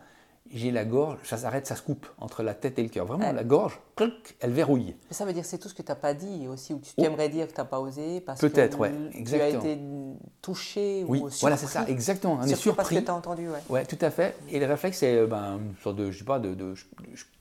j'ai 0.53 0.71
la 0.71 0.85
gorge, 0.85 1.17
ça 1.23 1.37
s'arrête, 1.37 1.65
ça 1.65 1.75
se 1.75 1.81
coupe 1.81 2.07
entre 2.19 2.43
la 2.43 2.53
tête 2.53 2.77
et 2.77 2.83
le 2.83 2.89
cœur. 2.89 3.05
Vraiment, 3.05 3.31
la 3.31 3.43
gorge, 3.43 3.79
elle 4.39 4.51
verrouille. 4.51 4.95
Mais 5.09 5.15
ça 5.15 5.25
veut 5.25 5.33
dire 5.33 5.45
c'est 5.45 5.57
tout 5.57 5.67
ce 5.67 5.73
que 5.73 5.81
tu 5.81 5.89
n'as 5.89 5.95
pas 5.95 6.13
dit 6.13 6.47
aussi, 6.47 6.73
ou 6.73 6.79
tu 6.79 6.91
oh. 6.97 7.03
aimerais 7.03 7.29
dire 7.29 7.47
que 7.47 7.53
tu 7.53 7.59
n'as 7.59 7.65
pas 7.65 7.79
osé 7.79 8.21
parce 8.21 8.39
Peut-être, 8.39 8.79
ouais, 8.79 8.91
exactement. 9.13 9.61
tu 9.61 9.67
as 9.67 9.71
été 9.71 9.81
touché 10.41 11.05
oui, 11.07 11.21
ou 11.21 11.29
voilà, 11.41 11.57
c'est 11.57 11.67
ça, 11.67 11.85
exactement. 11.87 12.39
On 12.39 12.43
est 12.43 12.55
surpris. 12.55 12.77
parce 12.77 12.89
que 12.89 12.99
tu 12.99 13.09
as 13.09 13.15
entendu, 13.15 13.49
ouais. 13.49 13.59
Ouais, 13.69 13.85
tout 13.85 13.97
à 14.01 14.11
fait. 14.11 14.35
Et 14.49 14.59
le 14.59 14.67
réflexe, 14.67 14.99
c'est 14.99 15.15
euh, 15.15 15.27
ben, 15.27 15.59
une 15.59 15.75
sorte 15.81 15.95
de, 15.95 16.11
je 16.11 16.19
sais 16.19 16.23
pas, 16.23 16.39
de, 16.39 16.53
de, 16.53 16.75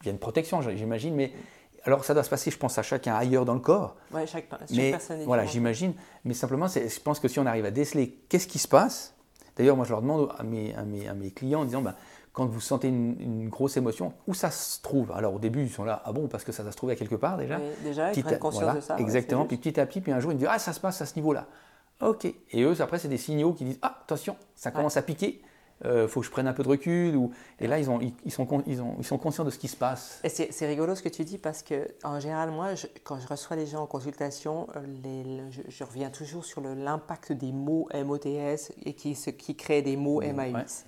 il 0.03 0.07
y 0.07 0.09
a 0.09 0.13
une 0.13 0.19
protection, 0.19 0.63
j'imagine, 0.63 1.15
mais 1.15 1.33
alors 1.85 2.05
ça 2.05 2.15
doit 2.15 2.23
se 2.23 2.31
passer, 2.31 2.51
je 2.51 2.59
pense, 2.59 2.79
à 2.79 2.83
chacun 2.83 3.15
ailleurs 3.15 3.45
dans 3.45 3.55
le 3.55 3.61
corps. 3.61 3.97
Ouais, 4.13 4.27
chaque, 4.27 4.47
chaque 4.51 4.71
mais, 4.71 4.93
personne 4.93 5.21
est 5.21 5.25
Voilà, 5.25 5.45
j'imagine. 5.45 5.95
Mais 6.25 6.35
simplement, 6.35 6.69
je 6.69 7.01
pense 7.01 7.21
que 7.21 7.29
si 7.29 7.39
on 7.41 7.47
arrive 7.47 7.65
à 7.65 7.71
déceler 7.71 8.19
qu'est-ce 8.29 8.47
qui 8.47 8.59
se 8.59 8.69
passe, 8.69 9.15
d'ailleurs, 9.57 9.77
moi 9.77 9.85
je 9.85 9.91
leur 9.91 10.01
demande 10.01 10.31
à 10.39 10.45
mes, 10.45 10.75
à 10.75 10.85
mes, 10.85 11.09
à 11.09 11.15
mes 11.15 11.31
clients 11.31 11.63
en 11.63 11.65
disant, 11.65 11.83
ben, 11.83 11.95
quand 12.33 12.47
vous 12.47 12.61
sentez 12.61 12.89
une, 12.89 13.49
grosse 13.49 13.77
émotion, 13.77 14.15
où 14.27 14.35
ça 14.35 14.51
se 14.51 14.81
trouve? 14.81 15.13
Alors 15.13 15.35
au 15.35 15.39
début, 15.39 15.63
ils 15.63 15.71
sont 15.71 15.85
là, 15.85 16.03
ah 16.05 16.13
bon, 16.13 16.29
parce 16.29 16.45
que 16.45 16.53
ça 16.53 16.63
doit 16.63 16.73
se 16.73 16.77
trouver 16.77 16.95
à 16.95 16.97
quelque 16.97 17.15
part 17.15 17.37
déjà. 17.37 17.61
déjà, 17.85 18.13
ils 18.13 18.25
prennent 18.25 18.39
conscience 18.39 18.75
de 18.75 18.81
ça. 18.81 18.97
Exactement, 18.99 19.45
puis 19.45 19.57
petit 19.57 19.79
à 19.79 19.87
petit, 19.87 20.01
puis 20.01 20.13
un 20.13 20.21
jour, 20.21 20.33
ils 20.33 20.37
me 20.37 20.41
disent, 20.41 20.49
ah, 20.51 20.59
ça 20.59 20.73
se 20.73 20.81
passe 20.81 21.01
à 21.03 21.07
ce 21.07 21.15
niveau-là. 21.17 21.47
Ok. 22.01 22.25
Et 22.25 22.63
eux, 22.63 22.81
après, 22.81 22.99
c'est 22.99 23.09
des 23.09 23.19
signaux 23.19 23.53
qui 23.53 23.65
disent, 23.65 23.79
ah, 23.83 23.99
attention, 24.03 24.37
ça 24.55 24.71
commence 24.71 24.97
à 24.97 25.03
piquer. 25.03 25.43
Il 25.85 25.91
euh, 25.91 26.09
faut 26.09 26.21
que 26.21 26.27
je 26.27 26.31
prenne 26.31 26.47
un 26.47 26.53
peu 26.53 26.63
de 26.63 26.69
recul. 26.69 27.17
Ou... 27.17 27.33
Et 27.59 27.67
là, 27.67 27.79
ils, 27.79 27.91
ont, 27.91 27.99
ils, 28.01 28.31
sont, 28.31 28.47
ils, 28.67 28.81
ont, 28.81 28.95
ils 28.99 29.05
sont 29.05 29.19
conscients 29.19 29.45
de 29.45 29.51
ce 29.51 29.59
qui 29.59 29.69
se 29.69 29.77
passe. 29.77 30.21
Et 30.23 30.29
c'est 30.29 30.67
rigolo 30.67 30.95
ce 30.95 31.03
que 31.03 31.09
tu 31.09 31.25
dis 31.25 31.39
parce 31.39 31.63
que, 31.63 31.89
en 32.05 32.21
général, 32.21 32.51
moi, 32.51 32.71
quand 33.05 33.19
je 33.19 33.27
reçois 33.27 33.57
les 33.57 33.67
gens 33.67 33.83
en 33.83 33.87
consultation, 33.87 34.69
euh, 34.77 35.51
je, 35.69 35.85
reviens 35.85 36.11
toujours 36.11 36.45
sur 36.45 36.61
l'impact 36.61 37.33
des 37.33 37.53
mots 37.53 37.89
MOTS 37.93 38.73
et 38.85 38.95
qui, 38.95 39.15
ce, 39.15 39.31
qui 39.31 39.57
crée 39.57 39.83
des 39.83 39.97
mots 39.97 40.21
MAUX. 40.21 40.85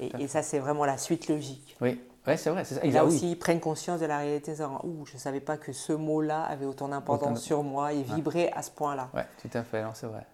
Et, 0.00 0.28
ça, 0.28 0.42
c'est 0.42 0.58
vraiment 0.58 0.84
la 0.84 0.98
suite 0.98 1.28
logique. 1.28 1.76
Oui, 1.80 2.00
ouais, 2.26 2.36
c'est 2.36 2.50
vrai. 2.50 2.64
Ça. 2.64 2.84
Et 2.84 2.90
là 2.90 3.04
aussi, 3.04 3.30
ils 3.32 3.38
prennent 3.38 3.60
conscience 3.60 4.00
de 4.00 4.06
la 4.06 4.18
réalité. 4.18 4.52
Ouh, 4.84 5.06
je 5.06 5.14
ne 5.14 5.18
savais 5.18 5.40
pas 5.40 5.56
que 5.56 5.72
ce 5.72 5.92
mot-là 5.92 6.42
avait 6.42 6.66
autant 6.66 6.88
d'importance 6.88 7.40
sur 7.40 7.62
moi 7.62 7.92
et 7.92 8.02
vibrait 8.02 8.50
à 8.52 8.62
ce 8.62 8.70
point-là. 8.70 9.10
Oui, 9.14 9.22
tout 9.40 9.56
à 9.56 9.62
fait, 9.62 9.84
c'est 9.94 10.06
vrai. 10.06 10.26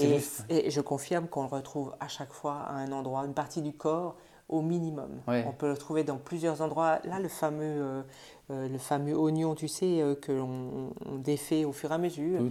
et, 0.00 0.66
et, 0.66 0.70
je 0.70 0.80
confirme 0.80 1.28
qu'on 1.28 1.42
le 1.42 1.48
retrouve 1.48 1.94
à 2.00 2.08
chaque 2.08 2.32
fois 2.32 2.62
à 2.68 2.74
un 2.74 2.92
endroit, 2.92 3.24
une 3.24 3.34
partie 3.34 3.62
du 3.62 3.72
corps 3.72 4.16
au 4.48 4.62
minimum. 4.62 5.20
On 5.26 5.52
peut 5.52 5.68
le 5.68 5.76
trouver 5.76 6.04
dans 6.04 6.18
plusieurs 6.18 6.60
endroits. 6.60 6.98
Là, 7.04 7.18
le 7.18 7.28
fameux, 7.28 7.62
euh, 7.62 8.02
euh, 8.50 8.68
le 8.68 8.78
fameux 8.78 9.16
oignon, 9.16 9.54
tu 9.54 9.68
sais, 9.68 10.00
euh, 10.00 10.14
que 10.14 10.32
l'on 10.32 10.92
défait 11.18 11.64
au 11.64 11.72
fur 11.72 11.90
et 11.90 11.94
à 11.94 11.98
mesure, 11.98 12.42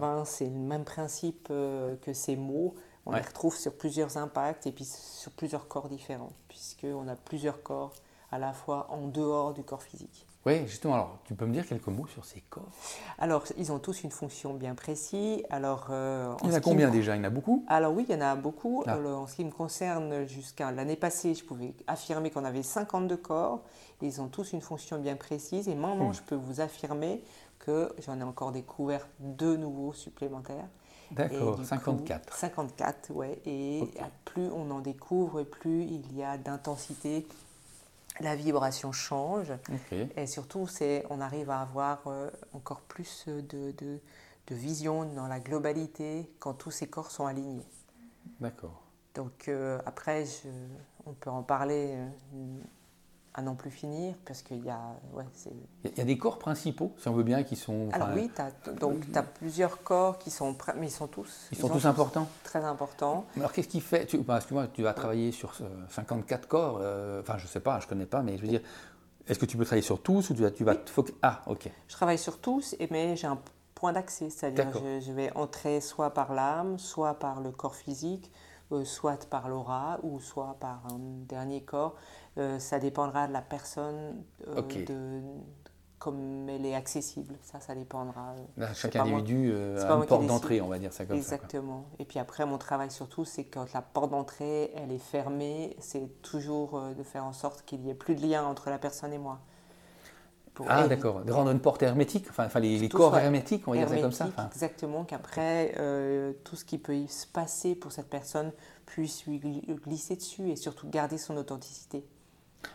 ben, 0.00 0.24
c'est 0.24 0.46
le 0.46 0.58
même 0.58 0.84
principe 0.84 1.48
que 1.48 2.12
ces 2.12 2.36
mots. 2.36 2.74
On 3.06 3.12
les 3.12 3.20
retrouve 3.20 3.56
sur 3.56 3.74
plusieurs 3.74 4.16
impacts 4.16 4.66
et 4.66 4.72
puis 4.72 4.84
sur 4.84 5.32
plusieurs 5.32 5.66
corps 5.68 5.88
différents, 5.88 6.32
puisqu'on 6.48 7.08
a 7.08 7.16
plusieurs 7.16 7.62
corps 7.62 7.92
à 8.30 8.38
la 8.38 8.52
fois 8.52 8.86
en 8.90 9.08
dehors 9.08 9.52
du 9.52 9.62
corps 9.62 9.82
physique. 9.82 10.26
Oui, 10.44 10.66
justement. 10.66 10.94
Alors, 10.94 11.18
tu 11.24 11.34
peux 11.34 11.46
me 11.46 11.52
dire 11.52 11.64
quelques 11.66 11.86
mots 11.86 12.08
sur 12.08 12.24
ces 12.24 12.40
corps? 12.40 12.68
Alors, 13.18 13.44
ils 13.56 13.70
ont 13.70 13.78
tous 13.78 14.02
une 14.02 14.10
fonction 14.10 14.54
bien 14.54 14.74
précise. 14.74 15.42
Alors, 15.50 15.86
euh, 15.90 16.34
il 16.42 16.50
y 16.50 16.52
en 16.52 16.56
a 16.56 16.60
combien 16.60 16.90
déjà? 16.90 17.14
Il 17.14 17.18
y 17.18 17.20
en 17.20 17.28
a 17.28 17.30
beaucoup? 17.30 17.64
Alors 17.68 17.92
oui, 17.92 18.04
il 18.08 18.12
y 18.12 18.18
en 18.18 18.22
a 18.22 18.34
beaucoup. 18.34 18.82
en 18.84 19.26
ce 19.28 19.36
qui 19.36 19.44
me 19.44 19.52
concerne, 19.52 20.26
jusqu'à 20.26 20.72
l'année 20.72 20.96
passée, 20.96 21.34
je 21.34 21.44
pouvais 21.44 21.74
affirmer 21.86 22.30
qu'on 22.30 22.44
avait 22.44 22.64
52 22.64 23.16
corps. 23.18 23.62
Ils 24.00 24.20
ont 24.20 24.26
tous 24.26 24.52
une 24.52 24.62
fonction 24.62 24.98
bien 24.98 25.14
précise. 25.14 25.68
Et 25.68 25.76
maintenant, 25.76 26.08
hmm. 26.08 26.14
je 26.14 26.22
peux 26.22 26.34
vous 26.34 26.60
affirmer 26.60 27.22
que 27.60 27.94
j'en 28.04 28.18
ai 28.18 28.24
encore 28.24 28.50
découvert 28.50 29.06
deux 29.20 29.56
nouveaux 29.56 29.92
supplémentaires. 29.92 30.66
D'accord, 31.12 31.64
54. 31.64 32.34
54, 32.34 33.10
ouais. 33.10 33.40
Et 33.46 33.82
plus 34.24 34.48
on 34.50 34.70
en 34.70 34.80
découvre, 34.80 35.42
plus 35.42 35.82
il 35.84 36.16
y 36.16 36.22
a 36.22 36.38
d'intensité, 36.38 37.26
la 38.20 38.34
vibration 38.34 38.92
change. 38.92 39.52
Et 40.16 40.26
surtout, 40.26 40.66
on 41.10 41.20
arrive 41.20 41.50
à 41.50 41.60
avoir 41.60 42.02
euh, 42.06 42.30
encore 42.52 42.80
plus 42.80 43.26
de, 43.26 43.42
de, 43.72 44.00
de, 44.46 44.54
vision 44.54 45.04
dans 45.04 45.26
la 45.26 45.40
globalité 45.40 46.30
quand 46.38 46.54
tous 46.54 46.70
ces 46.70 46.88
corps 46.88 47.10
sont 47.10 47.26
alignés. 47.26 47.66
D'accord. 48.40 48.82
Donc 49.14 49.48
euh, 49.48 49.80
après, 49.86 50.24
je, 50.24 50.48
on 51.06 51.12
peut 51.12 51.30
en 51.30 51.42
parler 51.42 51.94
euh, 51.94 52.08
à 53.34 53.40
n'en 53.40 53.54
plus 53.54 53.70
finir, 53.70 54.14
parce 54.26 54.42
qu'il 54.42 54.62
y 54.64 54.68
a... 54.68 54.78
Ouais, 55.14 55.24
Il 55.84 55.96
y 55.96 56.00
a 56.00 56.04
des 56.04 56.18
corps 56.18 56.38
principaux, 56.38 56.92
si 56.98 57.08
on 57.08 57.12
veut 57.14 57.22
bien, 57.22 57.42
qui 57.44 57.56
sont. 57.56 57.88
Alors 57.92 58.10
oui, 58.14 58.30
donc 58.78 59.10
tu 59.10 59.18
as 59.18 59.22
plusieurs 59.22 59.82
corps 59.82 60.18
qui 60.18 60.30
sont... 60.30 60.54
Mais 60.76 60.88
ils 60.88 60.90
sont 60.90 61.06
tous... 61.06 61.48
Ils 61.50 61.56
sont 61.56 61.68
ont 61.68 61.70
tous 61.70 61.86
importants. 61.86 62.28
Très 62.44 62.62
importants. 62.62 63.24
Alors 63.36 63.52
qu'est-ce 63.52 63.68
qui 63.68 63.80
fait 63.80 64.04
tu, 64.04 64.18
Parce 64.22 64.44
que 64.44 64.52
moi, 64.52 64.66
tu 64.66 64.82
vas 64.82 64.92
travailler 64.92 65.32
sur 65.32 65.52
euh, 65.62 65.68
54 65.88 66.46
corps. 66.46 66.78
euh, 66.82 67.20
enfin, 67.22 67.38
je 67.38 67.46
sais 67.46 67.60
pas, 67.60 67.80
je 67.80 67.86
connais 67.86 68.06
pas, 68.06 68.20
mais 68.22 68.36
je 68.36 68.42
veux 68.42 68.48
dire, 68.48 68.60
est-ce 69.26 69.38
que 69.38 69.46
tu 69.46 69.56
peux 69.56 69.64
travailler 69.64 69.82
sur 69.82 70.02
tous 70.02 70.28
ou 70.30 70.34
tu 70.34 70.42
vas, 70.42 70.50
tu 70.50 70.64
vas 70.64 70.74
te 70.74 70.90
foc- 70.90 71.14
Ah, 71.22 71.40
ok. 71.46 71.70
Je 71.88 71.94
travaille 71.94 72.18
sur 72.18 72.38
tous, 72.38 72.76
mais 72.90 73.16
j'ai 73.16 73.28
un 73.28 73.38
point 73.74 73.94
d'accès, 73.94 74.28
c'est-à-dire 74.28 74.68
je, 74.74 75.00
je 75.00 75.10
vais 75.12 75.32
entrer 75.36 75.80
soit 75.80 76.10
par 76.12 76.34
l'âme, 76.34 76.78
soit 76.78 77.14
par 77.14 77.40
le 77.40 77.50
corps 77.50 77.76
physique, 77.76 78.30
euh, 78.72 78.84
soit 78.84 79.24
par 79.26 79.48
l'aura, 79.48 79.98
ou 80.02 80.18
soit 80.20 80.56
par 80.60 80.82
un 80.92 80.98
dernier 81.26 81.62
corps. 81.62 81.94
Euh, 82.38 82.58
ça 82.58 82.78
dépendra 82.78 83.26
de 83.28 83.32
la 83.32 83.42
personne, 83.42 84.24
euh, 84.48 84.62
de, 84.86 85.20
comme 85.98 86.48
elle 86.48 86.64
est 86.64 86.74
accessible. 86.74 87.34
Ça, 87.42 87.60
ça 87.60 87.74
dépendra. 87.74 88.30
euh, 88.38 88.44
Là, 88.56 88.72
chaque 88.74 88.96
individu 88.96 89.52
a 89.54 89.84
pas 89.86 89.94
une 89.96 90.06
porte 90.06 90.26
d'entrée, 90.26 90.60
on 90.62 90.68
va 90.68 90.78
dire 90.78 90.92
ça 90.92 91.04
comme 91.04 91.20
ça. 91.20 91.36
quoi. 91.36 91.36
Exactement. 91.36 91.84
Et 91.98 92.04
puis 92.06 92.18
après, 92.18 92.46
mon 92.46 92.56
travail 92.58 92.90
surtout, 92.90 93.24
c'est 93.26 93.44
quand 93.44 93.70
la 93.74 93.82
porte 93.82 94.10
d'entrée, 94.10 94.72
elle 94.74 94.92
est 94.92 94.98
fermée, 94.98 95.76
c'est 95.78 96.22
toujours 96.22 96.80
de 96.96 97.02
faire 97.02 97.24
en 97.24 97.32
sorte 97.34 97.62
qu'il 97.66 97.80
n'y 97.82 97.90
ait 97.90 97.94
plus 97.94 98.14
de 98.14 98.22
lien 98.26 98.44
entre 98.44 98.70
la 98.70 98.78
personne 98.78 99.12
et 99.12 99.18
moi. 99.18 99.40
Pour 100.54 100.66
Ah, 100.68 100.86
d'accord. 100.86 101.24
De 101.24 101.32
rendre 101.32 101.50
une 101.50 101.60
porte 101.60 101.82
hermétique, 101.82 102.26
enfin, 102.28 102.44
enfin, 102.46 102.60
les, 102.60 102.86
corps 102.88 103.16
hermétiques, 103.16 103.66
on 103.68 103.72
va 103.72 103.78
dire 103.78 103.88
ça 103.88 104.00
comme 104.00 104.12
ça. 104.12 104.26
enfin. 104.26 104.48
Exactement, 104.52 105.04
qu'après, 105.04 105.74
euh, 105.78 106.32
tout 106.44 106.56
ce 106.56 106.64
qui 106.66 106.76
peut 106.78 107.06
se 107.06 107.26
passer 107.26 107.74
pour 107.74 107.90
cette 107.92 108.10
personne 108.10 108.52
puisse 108.84 109.24
lui 109.26 109.38
gli- 109.38 109.64
glisser 109.82 110.16
dessus 110.16 110.50
et 110.50 110.56
surtout 110.56 110.88
garder 110.90 111.16
son 111.16 111.36
authenticité. 111.38 112.04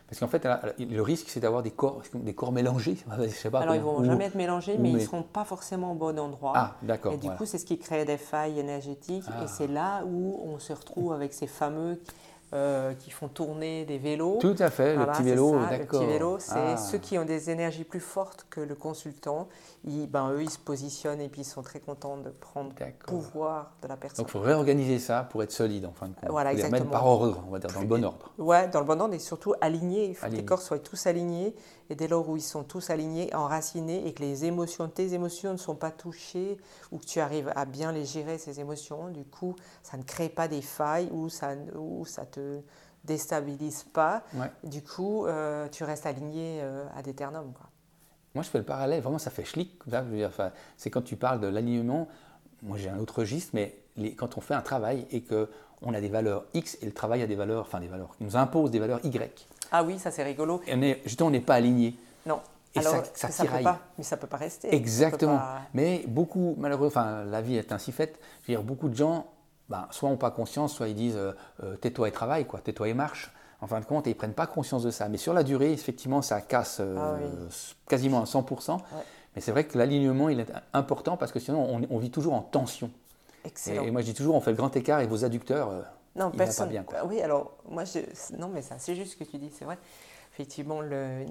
Parce 0.07 0.19
qu'en 0.19 0.27
fait, 0.27 0.47
le 0.79 1.01
risque, 1.01 1.27
c'est 1.29 1.39
d'avoir 1.39 1.63
des 1.63 1.71
corps, 1.71 2.01
des 2.13 2.33
corps 2.33 2.51
mélangés. 2.51 2.97
Je 3.21 3.27
sais 3.29 3.49
pas 3.49 3.59
Alors, 3.59 3.75
ils 3.75 3.81
comment- 3.81 3.93
vont 3.93 3.99
ou- 4.01 4.05
jamais 4.05 4.25
être 4.25 4.35
mélangés, 4.35 4.77
mais 4.77 4.89
ils 4.89 4.95
ne 4.95 4.99
seront 4.99 5.23
pas 5.23 5.43
forcément 5.43 5.91
au 5.91 5.95
bon 5.95 6.17
endroit. 6.19 6.53
Ah, 6.55 6.75
d'accord. 6.81 7.13
et 7.13 7.17
du 7.17 7.23
voilà. 7.23 7.37
coup, 7.37 7.45
c'est 7.45 7.57
ce 7.57 7.65
qui 7.65 7.77
crée 7.77 8.05
des 8.05 8.17
failles 8.17 8.59
énergétiques. 8.59 9.25
Ah. 9.27 9.43
Et 9.43 9.47
c'est 9.47 9.67
là 9.67 10.03
où 10.05 10.39
on 10.45 10.59
se 10.59 10.73
retrouve 10.73 11.13
avec 11.13 11.33
ces 11.33 11.47
fameux 11.47 11.99
euh, 12.53 12.93
qui 12.93 13.11
font 13.11 13.27
tourner 13.27 13.83
des 13.85 13.97
vélos. 13.97 14.37
Tout 14.39 14.55
à 14.59 14.69
fait, 14.69 14.95
Voilà, 14.95 15.11
le 15.11 15.17
petit 15.17 15.23
vélo, 15.29 15.51
d'accord. 15.69 16.01
Le 16.01 16.05
petit 16.07 16.13
vélo, 16.13 16.37
c'est 16.39 16.53
Ah. 16.55 16.77
ceux 16.77 16.97
qui 16.97 17.17
ont 17.17 17.25
des 17.25 17.49
énergies 17.49 17.83
plus 17.83 17.99
fortes 17.99 18.45
que 18.49 18.61
le 18.61 18.73
consultant. 18.73 19.49
Ils, 19.83 20.07
ben, 20.07 20.31
eux, 20.31 20.43
ils 20.43 20.49
se 20.49 20.57
positionnent 20.59 21.19
et 21.19 21.27
puis 21.27 21.41
ils 21.41 21.45
sont 21.45 21.61
très 21.61 21.79
contents 21.81 22.15
de 22.17 22.29
prendre 22.29 22.71
D'accord. 22.79 23.07
pouvoir 23.07 23.71
de 23.81 23.87
la 23.89 23.97
personne. 23.97 24.23
Donc, 24.23 24.29
il 24.29 24.31
faut 24.31 24.39
réorganiser 24.39 24.97
ça 24.99 25.27
pour 25.29 25.43
être 25.43 25.51
solide, 25.51 25.85
en 25.85 25.91
fin 25.91 26.07
de 26.07 26.13
compte. 26.15 26.29
Voilà, 26.29 26.53
les 26.53 26.61
exactement. 26.61 26.89
par 26.91 27.05
ordre, 27.05 27.43
on 27.47 27.51
va 27.51 27.59
dire, 27.59 27.69
dans 27.69 27.81
le 27.81 27.85
bon 27.87 28.03
ordre. 28.05 28.31
Ouais, 28.37 28.67
dans 28.69 28.79
le 28.79 28.85
bon 28.85 29.01
ordre 29.01 29.13
et 29.13 29.19
surtout 29.19 29.53
alignés. 29.59 30.05
Il 30.05 30.15
faut 30.15 30.27
que 30.27 30.31
les 30.31 30.45
corps 30.45 30.61
soient 30.61 30.79
tous 30.79 31.05
alignés. 31.05 31.53
Et 31.89 31.95
dès 31.95 32.07
lors 32.07 32.27
où 32.27 32.35
ils 32.37 32.41
sont 32.41 32.63
tous 32.63 32.89
alignés, 32.89 33.33
enracinés, 33.33 34.05
et 34.07 34.13
que 34.13 34.21
les 34.21 34.45
émotions, 34.45 34.87
tes 34.89 35.13
émotions 35.13 35.51
ne 35.53 35.57
sont 35.57 35.75
pas 35.75 35.91
touchées, 35.91 36.57
ou 36.91 36.97
que 36.97 37.05
tu 37.05 37.19
arrives 37.19 37.51
à 37.55 37.65
bien 37.65 37.91
les 37.91 38.05
gérer, 38.05 38.37
ces 38.37 38.59
émotions, 38.59 39.09
du 39.09 39.23
coup, 39.23 39.55
ça 39.83 39.97
ne 39.97 40.03
crée 40.03 40.29
pas 40.29 40.47
des 40.47 40.61
failles 40.61 41.09
ou 41.11 41.29
ça 41.29 41.53
ou 41.75 42.05
ça 42.05 42.25
te 42.25 42.61
déstabilise 43.03 43.83
pas. 43.93 44.23
Ouais. 44.33 44.51
Du 44.63 44.83
coup, 44.83 45.25
euh, 45.25 45.67
tu 45.69 45.83
restes 45.83 46.05
aligné 46.05 46.59
euh, 46.61 46.85
à 46.95 47.01
d'éternum. 47.01 47.53
quoi. 47.53 47.67
Moi, 48.35 48.43
je 48.43 48.49
fais 48.49 48.57
le 48.59 48.65
parallèle, 48.65 49.01
vraiment, 49.01 49.17
ça 49.17 49.31
fait 49.31 49.45
schlick. 49.45 49.81
enfin, 50.25 50.51
c'est 50.75 50.89
quand 50.89 51.01
tu 51.01 51.15
parles 51.15 51.39
de 51.39 51.47
l'alignement, 51.47 52.07
moi 52.61 52.77
j'ai 52.77 52.89
un 52.89 52.99
autre 52.99 53.19
registre, 53.19 53.51
mais 53.53 53.77
les- 53.95 54.13
quand 54.13 54.37
on 54.37 54.41
fait 54.41 54.53
un 54.53 54.61
travail 54.61 55.07
et 55.11 55.23
qu'on 55.23 55.93
a 55.93 56.01
des 56.01 56.09
valeurs 56.09 56.45
X 56.53 56.77
et 56.81 56.85
le 56.85 56.91
travail 56.91 57.21
a 57.23 57.27
des 57.27 57.35
valeurs, 57.35 57.61
enfin 57.61 57.79
des 57.79 57.87
valeurs, 57.87 58.15
qui 58.17 58.23
nous 58.23 58.35
impose 58.35 58.69
des 58.71 58.79
valeurs 58.79 58.99
Y, 59.05 59.47
Ah 59.71 59.83
oui, 59.83 59.99
ça 59.99 60.11
c'est 60.11 60.23
rigolo. 60.23 60.61
et 60.67 60.73
on 60.75 60.81
est, 60.81 61.01
justement, 61.05 61.27
on 61.27 61.31
n'est 61.31 61.39
pas 61.41 61.55
aligné. 61.55 61.95
Non. 62.25 62.39
Et 62.75 62.79
Alors, 62.79 62.93
ça- 62.93 63.03
ça 63.15 63.29
ça 63.31 63.45
peut 63.45 63.63
pas, 63.63 63.79
mais 63.97 64.03
ça 64.03 64.17
peut 64.17 64.27
pas 64.27 64.37
rester. 64.37 64.73
Exactement. 64.75 65.37
pas- 65.37 65.61
Mais 65.73 66.03
beaucoup, 66.07 66.55
malheureux, 66.57 66.87
enfin, 66.87 67.23
la 67.23 67.41
vie 67.41 67.55
est 67.57 67.71
ainsi 67.71 67.91
faite. 67.91 68.19
Je 68.43 68.51
veux 68.51 68.57
dire, 68.57 68.63
beaucoup 68.63 68.89
de 68.89 68.95
gens, 68.95 69.25
ben, 69.69 69.87
soit 69.91 70.09
n'ont 70.09 70.17
pas 70.17 70.31
conscience, 70.31 70.73
soit 70.73 70.87
ils 70.87 70.95
disent 70.95 71.15
euh, 71.17 71.31
euh, 71.63 71.75
tais-toi 71.77 72.07
et 72.09 72.11
travaille, 72.11 72.45
quoi, 72.45 72.59
tais-toi 72.59 72.89
et 72.89 72.93
marche. 72.93 73.31
En 73.59 73.65
fin 73.65 73.79
de 73.79 73.85
compte, 73.85 74.05
et 74.05 74.11
ils 74.11 74.15
prennent 74.15 74.33
pas 74.35 74.45
conscience 74.45 74.83
de 74.83 74.91
ça. 74.91 75.09
Mais 75.09 75.17
sur 75.17 75.33
la 75.33 75.41
durée, 75.41 75.71
effectivement, 75.73 76.21
ça 76.21 76.41
casse 76.41 76.77
euh, 76.79 76.95
Ah 76.99 77.17
oui. 77.19 77.27
quasiment 77.87 78.21
à 78.21 78.25
100%. 78.25 78.77
Mais 79.35 79.41
c'est 79.41 79.51
vrai 79.51 79.63
que 79.63 79.75
l'alignement, 79.77 80.29
il 80.29 80.39
est 80.39 80.51
important 80.73 81.17
parce 81.17 81.31
que 81.31 81.39
sinon, 81.39 81.63
on, 81.67 81.81
on 81.89 81.97
vit 81.97 82.11
toujours 82.11 82.33
en 82.35 82.41
tension. 82.41 82.91
Et, 83.43 83.47
Excellent. 83.47 83.83
et 83.83 83.89
moi, 83.89 84.01
je 84.01 84.05
dis 84.07 84.13
toujours, 84.13 84.35
on 84.35 84.41
fait 84.41 84.51
le 84.51 84.57
grand 84.57 84.75
écart 84.75 84.99
et 84.99 85.07
vos 85.07 85.25
adducteurs, 85.25 85.69
euh, 85.69 85.81
Non, 86.17 86.31
personne. 86.31 86.69
vont 86.69 86.69
pas 86.69 86.71
bien. 86.71 86.83
Quoi. 86.83 87.05
Oui, 87.05 87.21
alors 87.21 87.57
moi, 87.69 87.83
je... 87.85 87.99
non, 88.37 88.49
mais 88.49 88.61
ça, 88.61 88.75
c'est 88.79 88.95
juste 88.95 89.13
ce 89.13 89.17
que 89.17 89.23
tu 89.23 89.37
dis, 89.37 89.51
c'est 89.57 89.65
vrai. 89.65 89.77
Effectivement, 90.33 90.81
le... 90.81 91.25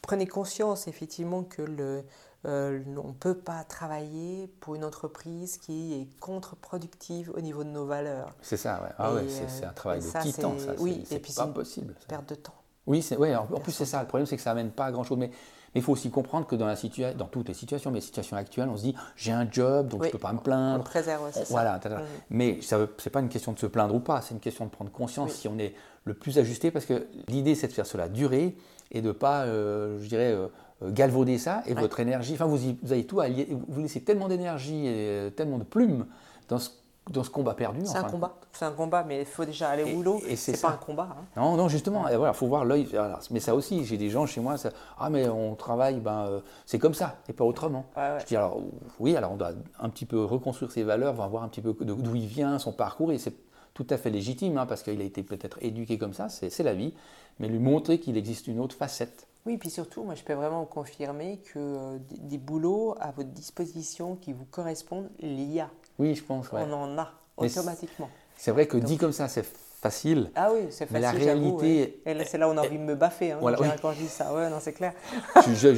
prenez 0.00 0.26
conscience 0.26 0.88
effectivement 0.88 1.44
que 1.44 1.62
le, 1.62 2.04
euh, 2.46 2.82
on 2.96 3.08
ne 3.08 3.12
peut 3.12 3.36
pas 3.36 3.62
travailler 3.64 4.48
pour 4.60 4.74
une 4.74 4.84
entreprise 4.84 5.56
qui 5.58 5.94
est 5.94 6.18
contre-productive 6.18 7.30
au 7.36 7.40
niveau 7.40 7.62
de 7.62 7.68
nos 7.68 7.86
valeurs. 7.86 8.34
C'est 8.40 8.56
ça, 8.56 8.82
ouais. 8.82 8.88
Ah 8.98 9.14
ouais, 9.14 9.24
Et, 9.26 9.28
c'est 9.28 9.64
euh, 9.64 9.68
un 9.68 9.72
travail 9.72 9.98
et 10.00 10.02
de 10.02 10.06
ça, 10.06 10.20
titan, 10.20 10.58
ça. 10.58 10.72
oui, 10.78 11.04
c'est 11.06 11.20
pas 11.36 11.46
possible. 11.46 11.94
ça. 12.00 12.06
Perte 12.08 12.28
de 12.30 12.34
temps. 12.34 12.54
Oui, 12.86 13.00
c'est, 13.02 13.16
ouais, 13.16 13.36
en, 13.36 13.42
en 13.44 13.60
plus 13.60 13.70
c'est 13.70 13.84
ça. 13.84 14.00
Le 14.00 14.08
problème, 14.08 14.26
c'est 14.26 14.36
que 14.36 14.42
ça 14.42 14.50
amène 14.50 14.72
pas 14.72 14.86
à 14.86 14.90
grand 14.92 15.04
chose. 15.04 15.18
Mais 15.18 15.30
mais 15.74 15.80
il 15.80 15.82
faut 15.84 15.92
aussi 15.92 16.10
comprendre 16.10 16.46
que 16.46 16.54
dans, 16.56 16.66
la 16.66 16.74
situa- 16.74 17.14
dans 17.14 17.26
toutes 17.26 17.48
les 17.48 17.54
situations, 17.54 17.90
mais 17.90 17.96
les 17.98 18.04
situations 18.04 18.36
actuelles, 18.36 18.68
on 18.68 18.76
se 18.76 18.82
dit 18.82 18.94
j'ai 19.16 19.32
un 19.32 19.46
job, 19.50 19.88
donc 19.88 20.02
Oui. 20.02 20.06
je 20.08 20.12
peux 20.12 20.18
pas 20.18 20.32
me 20.32 20.38
On 20.38 20.42
plaindre. 20.42 20.84
préserve, 20.84 21.22
On- 21.28 21.32
ça. 21.32 21.44
voilà, 21.50 21.78
tata. 21.78 21.98
Mhm. 21.98 22.04
mais 22.30 22.58
veut- 22.70 22.94
c'est 22.98 23.10
pas 23.10 23.20
une 23.20 23.28
question 23.28 23.52
de 23.52 23.58
se 23.58 23.66
plaindre 23.66 23.94
ou 23.94 24.00
pas, 24.00 24.20
c'est 24.20 24.34
une 24.34 24.40
question 24.40 24.64
de 24.66 24.70
prendre 24.70 24.90
conscience 24.90 25.30
Oui. 25.32 25.36
si 25.38 25.48
on 25.48 25.58
est 25.58 25.74
le 26.04 26.14
plus 26.14 26.38
ajusté, 26.38 26.70
parce 26.70 26.84
que 26.86 27.06
l'idée 27.28 27.54
c'est 27.54 27.68
de 27.68 27.72
faire 27.72 27.86
cela 27.86 28.08
durer 28.08 28.56
et 28.90 29.00
de 29.00 29.12
pas, 29.12 29.42
euh, 29.44 29.98
je 30.02 30.08
dirais, 30.08 30.32
euh, 30.32 30.48
euh, 30.82 30.90
galvauder 30.90 31.38
ça 31.38 31.62
et 31.66 31.74
Ouais. 31.74 31.80
votre 31.80 32.00
énergie. 32.00 32.34
Enfin, 32.34 32.46
vous, 32.46 32.62
y- 32.64 32.76
vous 32.82 32.92
avez 32.92 33.04
tout 33.06 33.20
allié, 33.20 33.48
vous 33.68 33.80
laissez 33.80 34.00
tellement 34.02 34.28
d'énergie 34.28 34.86
et 34.86 35.30
tellement 35.36 35.58
de 35.58 35.64
plumes 35.64 36.06
dans 36.48 36.58
ce, 36.58 36.70
dans 37.10 37.24
ce 37.24 37.30
combat 37.30 37.54
perdu. 37.54 37.80
C'est 37.84 37.98
un 37.98 38.04
combat. 38.04 38.36
C'est 38.52 38.64
un 38.64 38.70
combat, 38.72 39.02
mais 39.02 39.20
il 39.20 39.26
faut 39.26 39.44
déjà 39.44 39.70
aller 39.70 39.82
Et- 39.84 39.92
au 39.92 39.96
boulot. 39.96 40.20
et 40.26 40.36
c'est 40.36 40.54
C'est 40.54 40.62
pas 40.62 40.74
un 40.74 40.76
combat. 40.76 41.08
hein. 41.18 41.24
non, 41.36 41.56
non, 41.56 41.68
justement, 41.68 42.06
il 42.08 42.16
voilà, 42.16 42.32
faut 42.32 42.46
voir 42.46 42.64
l'œil. 42.64 42.88
Mais 43.30 43.40
ça 43.40 43.54
aussi, 43.54 43.84
j'ai 43.84 43.96
des 43.96 44.08
gens 44.08 44.24
chez 44.26 44.40
moi, 44.40 44.56
ça, 44.56 44.70
ah 44.98 45.10
mais 45.10 45.28
on 45.28 45.54
travaille, 45.56 45.98
ben 46.00 46.26
euh, 46.26 46.40
c'est 46.64 46.78
comme 46.78 46.94
ça 46.94 47.16
et 47.28 47.32
pas 47.32 47.44
autrement. 47.44 47.86
Ouais, 47.96 48.02
ouais. 48.02 48.20
Je 48.20 48.26
dis 48.26 48.36
alors 48.36 48.60
oui, 49.00 49.16
alors 49.16 49.32
on 49.32 49.36
doit 49.36 49.50
un 49.80 49.88
petit 49.88 50.06
peu 50.06 50.24
reconstruire 50.24 50.70
ses 50.70 50.84
valeurs, 50.84 51.12
voir 51.14 51.28
voir 51.28 51.42
un 51.42 51.48
petit 51.48 51.60
peu 51.60 51.74
d'où 51.80 52.14
il 52.14 52.26
vient, 52.26 52.58
son 52.60 52.72
parcours, 52.72 53.10
et 53.12 53.18
c'est 53.18 53.34
tout 53.74 53.86
à 53.90 53.96
fait 53.96 54.10
légitime 54.10 54.56
hein, 54.58 54.66
parce 54.66 54.82
qu'il 54.82 55.00
a 55.00 55.04
été 55.04 55.22
peut-être 55.22 55.58
éduqué 55.60 55.98
comme 55.98 56.12
ça, 56.14 56.28
c'est 56.28 56.56
la 56.62 56.74
vie, 56.74 56.94
mais 57.40 57.48
lui 57.48 57.58
montrer 57.58 57.98
qu'il 57.98 58.16
existe 58.16 58.46
une 58.46 58.60
autre 58.60 58.76
facette. 58.76 59.26
Oui, 59.44 59.56
puis 59.58 59.70
surtout, 59.70 60.04
moi, 60.04 60.14
je 60.14 60.22
peux 60.22 60.34
vraiment 60.34 60.60
vous 60.60 60.66
confirmer 60.66 61.38
que 61.52 61.58
euh, 61.58 61.98
des, 61.98 62.18
des 62.18 62.38
boulots 62.38 62.94
à 63.00 63.10
votre 63.10 63.30
disposition 63.30 64.14
qui 64.14 64.32
vous 64.32 64.44
correspondent, 64.44 65.10
il 65.18 65.40
y 65.52 65.58
a. 65.58 65.68
Oui, 65.98 66.14
je 66.14 66.22
pense. 66.22 66.50
ouais. 66.52 66.62
On 66.68 66.72
en 66.72 66.98
a 66.98 67.12
Mais 67.40 67.48
automatiquement. 67.56 68.08
C'est 68.36 68.50
vrai 68.50 68.66
que 68.66 68.76
dit 68.76 68.96
comme 68.98 69.12
ça, 69.12 69.28
c'est 69.28 69.44
facile. 69.80 70.30
Ah 70.36 70.50
oui, 70.52 70.66
c'est 70.70 70.90
Mais 70.90 71.00
facile, 71.00 71.18
la 71.20 71.24
j'avoue, 71.32 71.56
réalité- 71.56 72.00
ouais. 72.06 72.12
Et 72.12 72.14
là, 72.14 72.24
c'est 72.24 72.38
là 72.38 72.48
où 72.48 72.52
on 72.52 72.56
a 72.56 72.60
envie 72.60 72.78
de 72.78 72.82
me 72.84 72.94
baffer, 72.94 73.32
hein, 73.32 73.38
Voilà, 73.40 73.60
oui. 73.60 73.66
quand 73.80 73.92
je 73.92 73.98
dis 73.98 74.08
ça. 74.08 74.32
Ouais, 74.32 74.48
non, 74.48 74.58
c'est 74.60 74.72
clair. 74.72 74.92
je 75.36 75.68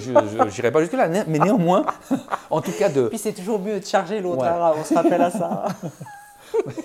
n'irai 0.57 0.71
pas 0.73 0.81
jusque-là, 0.81 1.09
mais 1.09 1.39
néanmoins, 1.39 1.87
en 2.51 2.61
tout 2.61 2.73
cas 2.73 2.89
de, 2.91 3.09
Puis 3.09 3.19
c'est 3.19 3.33
toujours 3.33 3.59
mieux 3.59 3.81
de 3.81 3.85
charger 3.87 4.21
l'autre, 4.21 4.43
Ouais. 4.43 4.49
hein, 4.49 4.73
on 4.79 4.85
se 4.85 4.95
rappelle 4.95 5.23
à 5.23 5.31
ça. 5.31 5.67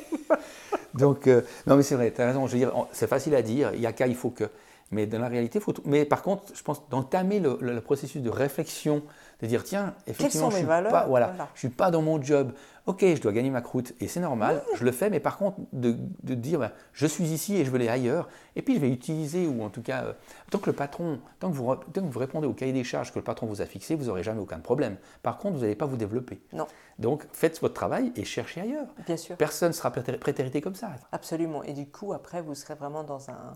Donc, 0.94 1.28
euh, 1.28 1.42
non, 1.68 1.76
mais 1.76 1.84
c'est 1.84 1.96
vrai, 1.96 2.12
tu 2.12 2.22
as 2.22 2.26
raison. 2.28 2.48
Je 2.48 2.54
veux 2.54 2.58
dire, 2.60 2.72
c'est 2.92 3.08
facile 3.08 3.36
à 3.36 3.42
dire, 3.42 3.72
il 3.74 3.80
y 3.82 3.86
a 3.86 3.94
qu'à, 3.94 4.08
il 4.08 4.16
faut 4.16 4.32
que. 4.32 4.46
Mais 4.92 5.06
dans 5.06 5.20
la 5.20 5.28
réalité, 5.28 5.60
il 5.60 5.62
faut 5.62 5.72
tout. 5.72 5.84
Mais 5.86 6.04
par 6.04 6.24
contre, 6.24 6.44
je 6.56 6.64
pense 6.64 6.82
d'entamer 6.90 7.40
le, 7.40 7.58
le- 7.62 7.74
le 7.76 7.82
processus 7.82 8.22
de 8.24 8.30
réflexion, 8.30 9.04
de 9.41 9.48
dire, 9.48 9.63
tiens, 9.63 9.93
effectivement, 10.08 10.50
je 10.50 10.55
mes 10.55 10.60
suis 10.62 10.67
valeurs? 10.67 10.91
pas, 10.91 11.05
voilà, 11.08 11.27
Voilà. 11.27 11.48
je 11.53 11.60
suis 11.60 11.69
pas 11.69 11.91
dans 11.91 12.01
mon 12.01 12.22
job. 12.22 12.51
Ok, 12.88 13.01
je 13.05 13.22
dois 13.22 13.31
gagner 13.31 13.51
ma 13.51 13.62
croûte 13.62 13.93
et 14.00 14.08
c'est 14.08 14.19
normal, 14.19 14.63
je 14.75 14.84
le 14.84 14.91
fais. 14.91 15.10
Mais 15.12 15.19
par 15.19 15.38
contre, 15.38 15.58
de, 15.74 15.96
de 16.24 16.34
dire, 16.34 16.60
ben, 16.60 16.72
je 16.91 17.05
suis 17.05 17.25
ici 17.25 17.55
et 17.55 17.63
je 17.63 17.69
veux 17.69 17.75
aller 17.75 17.88
ailleurs. 17.88 18.27
Et 18.55 18.62
puis, 18.63 18.75
je 18.75 18.79
vais 18.79 18.89
utiliser 18.89 19.46
ou 19.48 19.62
en 19.63 19.69
tout 19.69 19.81
cas, 19.84 20.03
euh, 20.05 20.13
tant 20.50 20.58
que 20.58 20.69
le 20.72 20.75
patron, 20.75 21.19
tant 21.39 21.50
que 21.51 21.55
vous, 21.55 21.75
tant 21.75 22.01
que 22.01 22.08
vous 22.12 22.19
répondez 22.19 22.48
au 22.48 22.53
cahier 22.53 22.74
des 22.74 22.84
charges 22.84 23.12
que 23.13 23.19
le 23.19 23.24
patron 23.24 23.46
vous 23.46 23.62
a 23.62 23.65
fixé, 23.65 23.93
vous 23.96 24.05
n'aurez 24.05 24.24
jamais 24.24 24.41
aucun 24.41 24.60
problème. 24.60 24.98
Par 25.22 25.38
contre, 25.38 25.55
vous 25.55 25.62
n'allez 25.62 25.75
pas 25.75 25.86
vous 25.86 25.98
développer. 25.98 26.41
Non, 26.51 26.65
Donc, 26.98 27.25
faites 27.31 27.62
votre 27.62 27.75
travail 27.75 28.12
et 28.15 28.25
cherchez 28.25 28.60
ailleurs. 28.62 28.88
bien 29.05 29.17
sûr. 29.17 29.38
Personne 29.38 29.69
ne 29.69 29.74
sera 29.74 29.91
prété- 29.91 30.17
prétérité 30.17 30.60
comme 30.60 30.75
ça. 30.75 30.89
Absolument. 31.12 31.62
Et 31.63 31.74
du 31.74 31.86
coup, 31.88 32.12
après, 32.13 32.41
vous 32.41 32.55
serez 32.55 32.74
vraiment 32.75 33.03
dans, 33.03 33.29
un, 33.29 33.53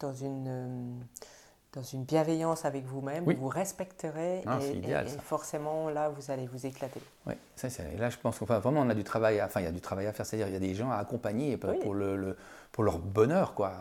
dans, 0.00 0.14
une, 0.14 0.46
euh, 0.48 0.94
dans 1.74 1.82
une 1.82 2.04
bienveillance 2.04 2.64
avec 2.66 2.84
vous-même, 2.84 3.24
Oui. 3.26 3.34
vous 3.34 3.48
respecterez 3.48 4.42
Ah, 4.46 4.58
et, 4.60 4.76
idéal, 4.76 5.06
et- 5.08 5.14
et 5.14 5.18
forcément, 5.18 5.88
là, 5.88 6.10
vous 6.10 6.30
allez 6.30 6.46
vous 6.46 6.66
éclater. 6.66 7.00
Oui, 7.26 7.34
ça, 7.56 7.70
c'est- 7.70 7.96
là 7.96 8.10
je 8.10 8.18
pense 8.18 8.38
qu'enfin 8.38 8.58
vraiment 8.58 8.80
on 8.82 8.90
a 8.90 8.94
du 8.94 9.04
travail, 9.04 9.40
à, 9.40 9.46
enfin 9.46 9.60
il 9.60 9.64
y 9.64 9.68
a 9.68 9.72
du 9.72 9.80
travail 9.80 10.06
à 10.06 10.12
faire, 10.12 10.26
c'est-à-dire 10.26 10.48
il 10.48 10.52
y 10.52 10.56
a 10.56 10.60
des 10.60 10.74
gens 10.74 10.90
à 10.90 10.96
accompagner 10.96 11.56
pour, 11.56 11.70
Oui. 11.70 11.78
pour 11.80 11.94
le, 11.94 12.16
le- 12.16 12.36
pour 12.72 12.84
leur 12.84 12.98
bonheur 12.98 13.54
quoi. 13.54 13.72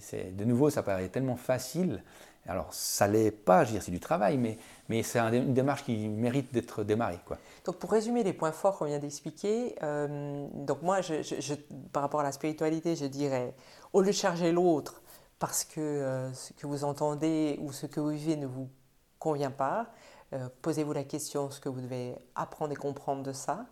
C'est 0.00 0.36
de 0.36 0.44
nouveau 0.44 0.70
ça 0.70 0.82
paraît 0.84 1.08
tellement 1.08 1.36
facile, 1.36 2.02
Alors, 2.48 2.74
ça 2.74 3.06
l'est 3.06 3.30
pas, 3.30 3.62
je 3.62 3.68
veux 3.68 3.72
dire, 3.74 3.82
c'est 3.84 3.92
du 3.92 4.00
travail, 4.00 4.36
mais, 4.36 4.58
mais 4.88 5.04
c'est 5.04 5.20
une 5.20 5.54
démarche 5.54 5.84
qui 5.84 6.08
mérite 6.08 6.52
d'être 6.52 6.82
démarrée. 6.82 7.20
Quoi. 7.24 7.38
Donc, 7.64 7.76
pour 7.76 7.92
résumer 7.92 8.24
les 8.24 8.32
points 8.32 8.50
forts 8.50 8.78
qu'on 8.78 8.86
vient 8.86 8.98
d'expliquer, 8.98 9.76
euh, 9.84 10.48
donc 10.52 10.82
moi, 10.82 11.02
je, 11.02 11.54
par 11.92 12.02
rapport 12.02 12.18
à 12.18 12.24
la 12.24 12.32
spiritualité, 12.32 12.96
je 12.96 13.06
dirais, 13.06 13.54
au 13.92 14.00
lieu 14.00 14.08
de 14.08 14.12
charger 14.12 14.50
l'autre 14.50 15.02
parce 15.42 15.64
que 15.64 15.80
euh, 15.80 16.32
ce 16.34 16.52
que 16.52 16.68
vous 16.68 16.84
entendez 16.84 17.58
ou 17.60 17.72
ce 17.72 17.86
que 17.86 17.98
vous 17.98 18.10
vivez 18.10 18.36
ne 18.36 18.46
vous 18.46 18.70
convient 19.18 19.50
pas, 19.50 19.88
euh, 20.34 20.48
posez-vous 20.62 20.92
la 20.92 21.02
question 21.02 21.50
ce 21.50 21.58
que 21.58 21.68
vous 21.68 21.80
devez 21.80 22.14
apprendre 22.36 22.70
et 22.70 22.76
comprendre 22.76 23.24
de 23.24 23.32
ça. 23.32 23.66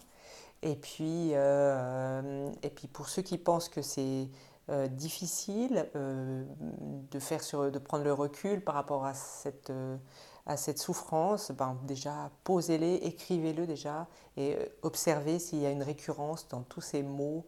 Et 0.62 0.74
puis, 0.74 1.30
et 1.30 2.70
puis 2.74 2.88
pour 2.88 3.08
ceux 3.08 3.22
qui 3.22 3.38
pensent 3.38 3.68
que 3.70 3.80
c'est 3.82 4.28
euh, 4.70 4.86
difficile 4.86 5.88
euh, 5.96 6.44
de, 7.10 7.18
faire 7.18 7.42
sur, 7.42 7.72
de 7.72 7.78
prendre 7.80 8.04
le 8.04 8.12
recul 8.12 8.62
par 8.62 8.76
rapport 8.76 9.04
à 9.04 9.14
cette, 9.14 9.70
euh, 9.70 9.96
à 10.46 10.56
cette 10.56 10.78
souffrance, 10.78 11.50
ben, 11.50 11.76
déjà 11.82 12.30
posez-les, 12.44 12.94
écrivez-le 12.96 13.66
déjà 13.66 14.06
et 14.36 14.56
observez 14.82 15.40
s'il 15.40 15.58
y 15.58 15.66
a 15.66 15.70
une 15.70 15.82
récurrence 15.82 16.46
dans 16.46 16.62
tous 16.62 16.82
ces 16.82 17.02
mots 17.02 17.44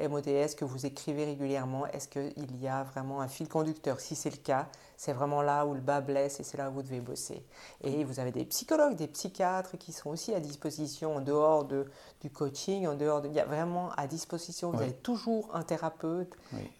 MODS 0.00 0.54
que 0.56 0.64
vous 0.64 0.86
écrivez 0.86 1.24
régulièrement, 1.24 1.86
est-ce 1.86 2.08
qu'il 2.08 2.60
y 2.60 2.68
a 2.68 2.82
vraiment 2.82 3.20
un 3.20 3.28
fil 3.28 3.48
conducteur? 3.48 4.00
Si 4.00 4.16
c'est 4.16 4.30
le 4.30 4.38
cas, 4.38 4.68
c'est 4.96 5.12
vraiment 5.12 5.42
là 5.42 5.66
où 5.66 5.74
le 5.74 5.80
bas 5.80 6.00
blesse 6.00 6.40
et 6.40 6.42
c'est 6.42 6.58
là 6.58 6.70
où 6.70 6.74
vous 6.74 6.82
devez 6.82 7.00
bosser. 7.00 7.44
Et 7.82 8.04
vous 8.04 8.18
avez 8.18 8.32
des 8.32 8.44
psychologues, 8.44 8.96
des 8.96 9.06
psychiatres 9.06 9.76
qui 9.78 9.92
sont 9.92 10.10
aussi 10.10 10.34
à 10.34 10.40
disposition 10.40 11.16
en 11.16 11.20
dehors 11.20 11.64
de, 11.64 11.86
du 12.20 12.30
coaching, 12.30 12.86
en 12.86 12.94
dehors 12.94 13.22
de... 13.22 13.28
Il 13.28 13.34
y 13.34 13.40
a 13.40 13.44
vraiment 13.44 13.90
à 13.96 14.06
disposition, 14.06 14.70
vous 14.70 14.82
avez 14.82 14.92
toujours 14.92 15.50
un 15.54 15.62
thérapeute 15.62 16.34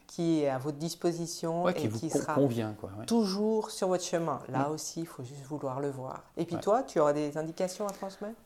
qui 0.07 0.43
est 0.43 0.49
à 0.49 0.59
votre 0.59 0.79
disposition 0.79 1.69
et 1.69 1.75
qui, 1.75 2.11
sera 2.11 2.35
convient, 2.35 2.75
quoi, 2.75 2.91
toujours 3.07 3.71
sur 3.71 3.89
votre 3.89 4.05
chemin. 4.05 4.41
Là 4.49 4.71
aussi, 4.71 5.01
il 5.01 5.07
faut 5.07 5.23
juste 5.23 5.45
vouloir 5.45 5.81
le 5.81 5.91
voir. 5.91 6.25
Et 6.37 6.45
puis 6.45 6.57
toi, 6.57 6.83
tu 6.83 7.01
auras 7.01 7.13
des 7.13 7.37
indications 7.37 7.87
à 7.87 7.91
transmettre? 7.91 8.37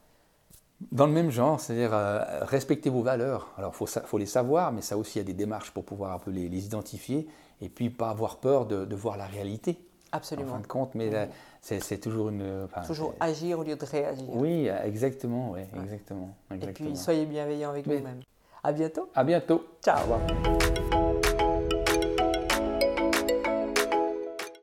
Dans 0.92 1.06
le 1.06 1.12
même 1.12 1.30
genre, 1.30 1.60
c'est-à-dire 1.60 1.90
euh, 1.92 2.44
respecter 2.44 2.90
vos 2.90 3.02
valeurs. 3.02 3.52
Alors, 3.56 3.74
il 3.80 3.86
faut, 4.04 4.18
les 4.18 4.26
savoir, 4.26 4.72
mais 4.72 4.82
ça 4.82 4.96
aussi, 4.96 5.18
il 5.18 5.22
y 5.22 5.24
a 5.24 5.26
des 5.26 5.34
démarches 5.34 5.70
pour 5.70 5.84
pouvoir 5.84 6.12
un 6.12 6.18
peu 6.18 6.30
les, 6.30 6.66
identifier, 6.66 7.26
et 7.60 7.68
puis 7.68 7.90
pas 7.90 8.10
avoir 8.10 8.36
peur 8.36 8.66
de, 8.66 8.94
voir 8.94 9.16
la 9.16 9.26
réalité. 9.26 9.78
Absolument. 10.12 10.50
En 10.50 10.54
fin 10.54 10.60
de 10.60 10.66
compte, 10.66 10.94
mais 10.94 11.10
c'est 11.60 12.00
toujours 12.00 12.30
une... 12.30 12.68
toujours 12.86 13.14
agir 13.20 13.58
au 13.58 13.62
lieu 13.62 13.76
de 13.76 13.84
réagir. 13.84 14.28
Oui, 14.28 14.68
exactement, 14.84 15.52
oui, 15.52 15.60
exactement, 15.82 16.30
Et 16.52 16.66
puis, 16.68 16.96
soyez 16.96 17.26
bienveillants 17.26 17.70
avec 17.70 17.86
vous-même. 17.86 18.20
À 18.62 18.72
bientôt. 18.72 19.08
À 19.14 19.24
bientôt. 19.24 19.64
Ciao. 19.82 19.98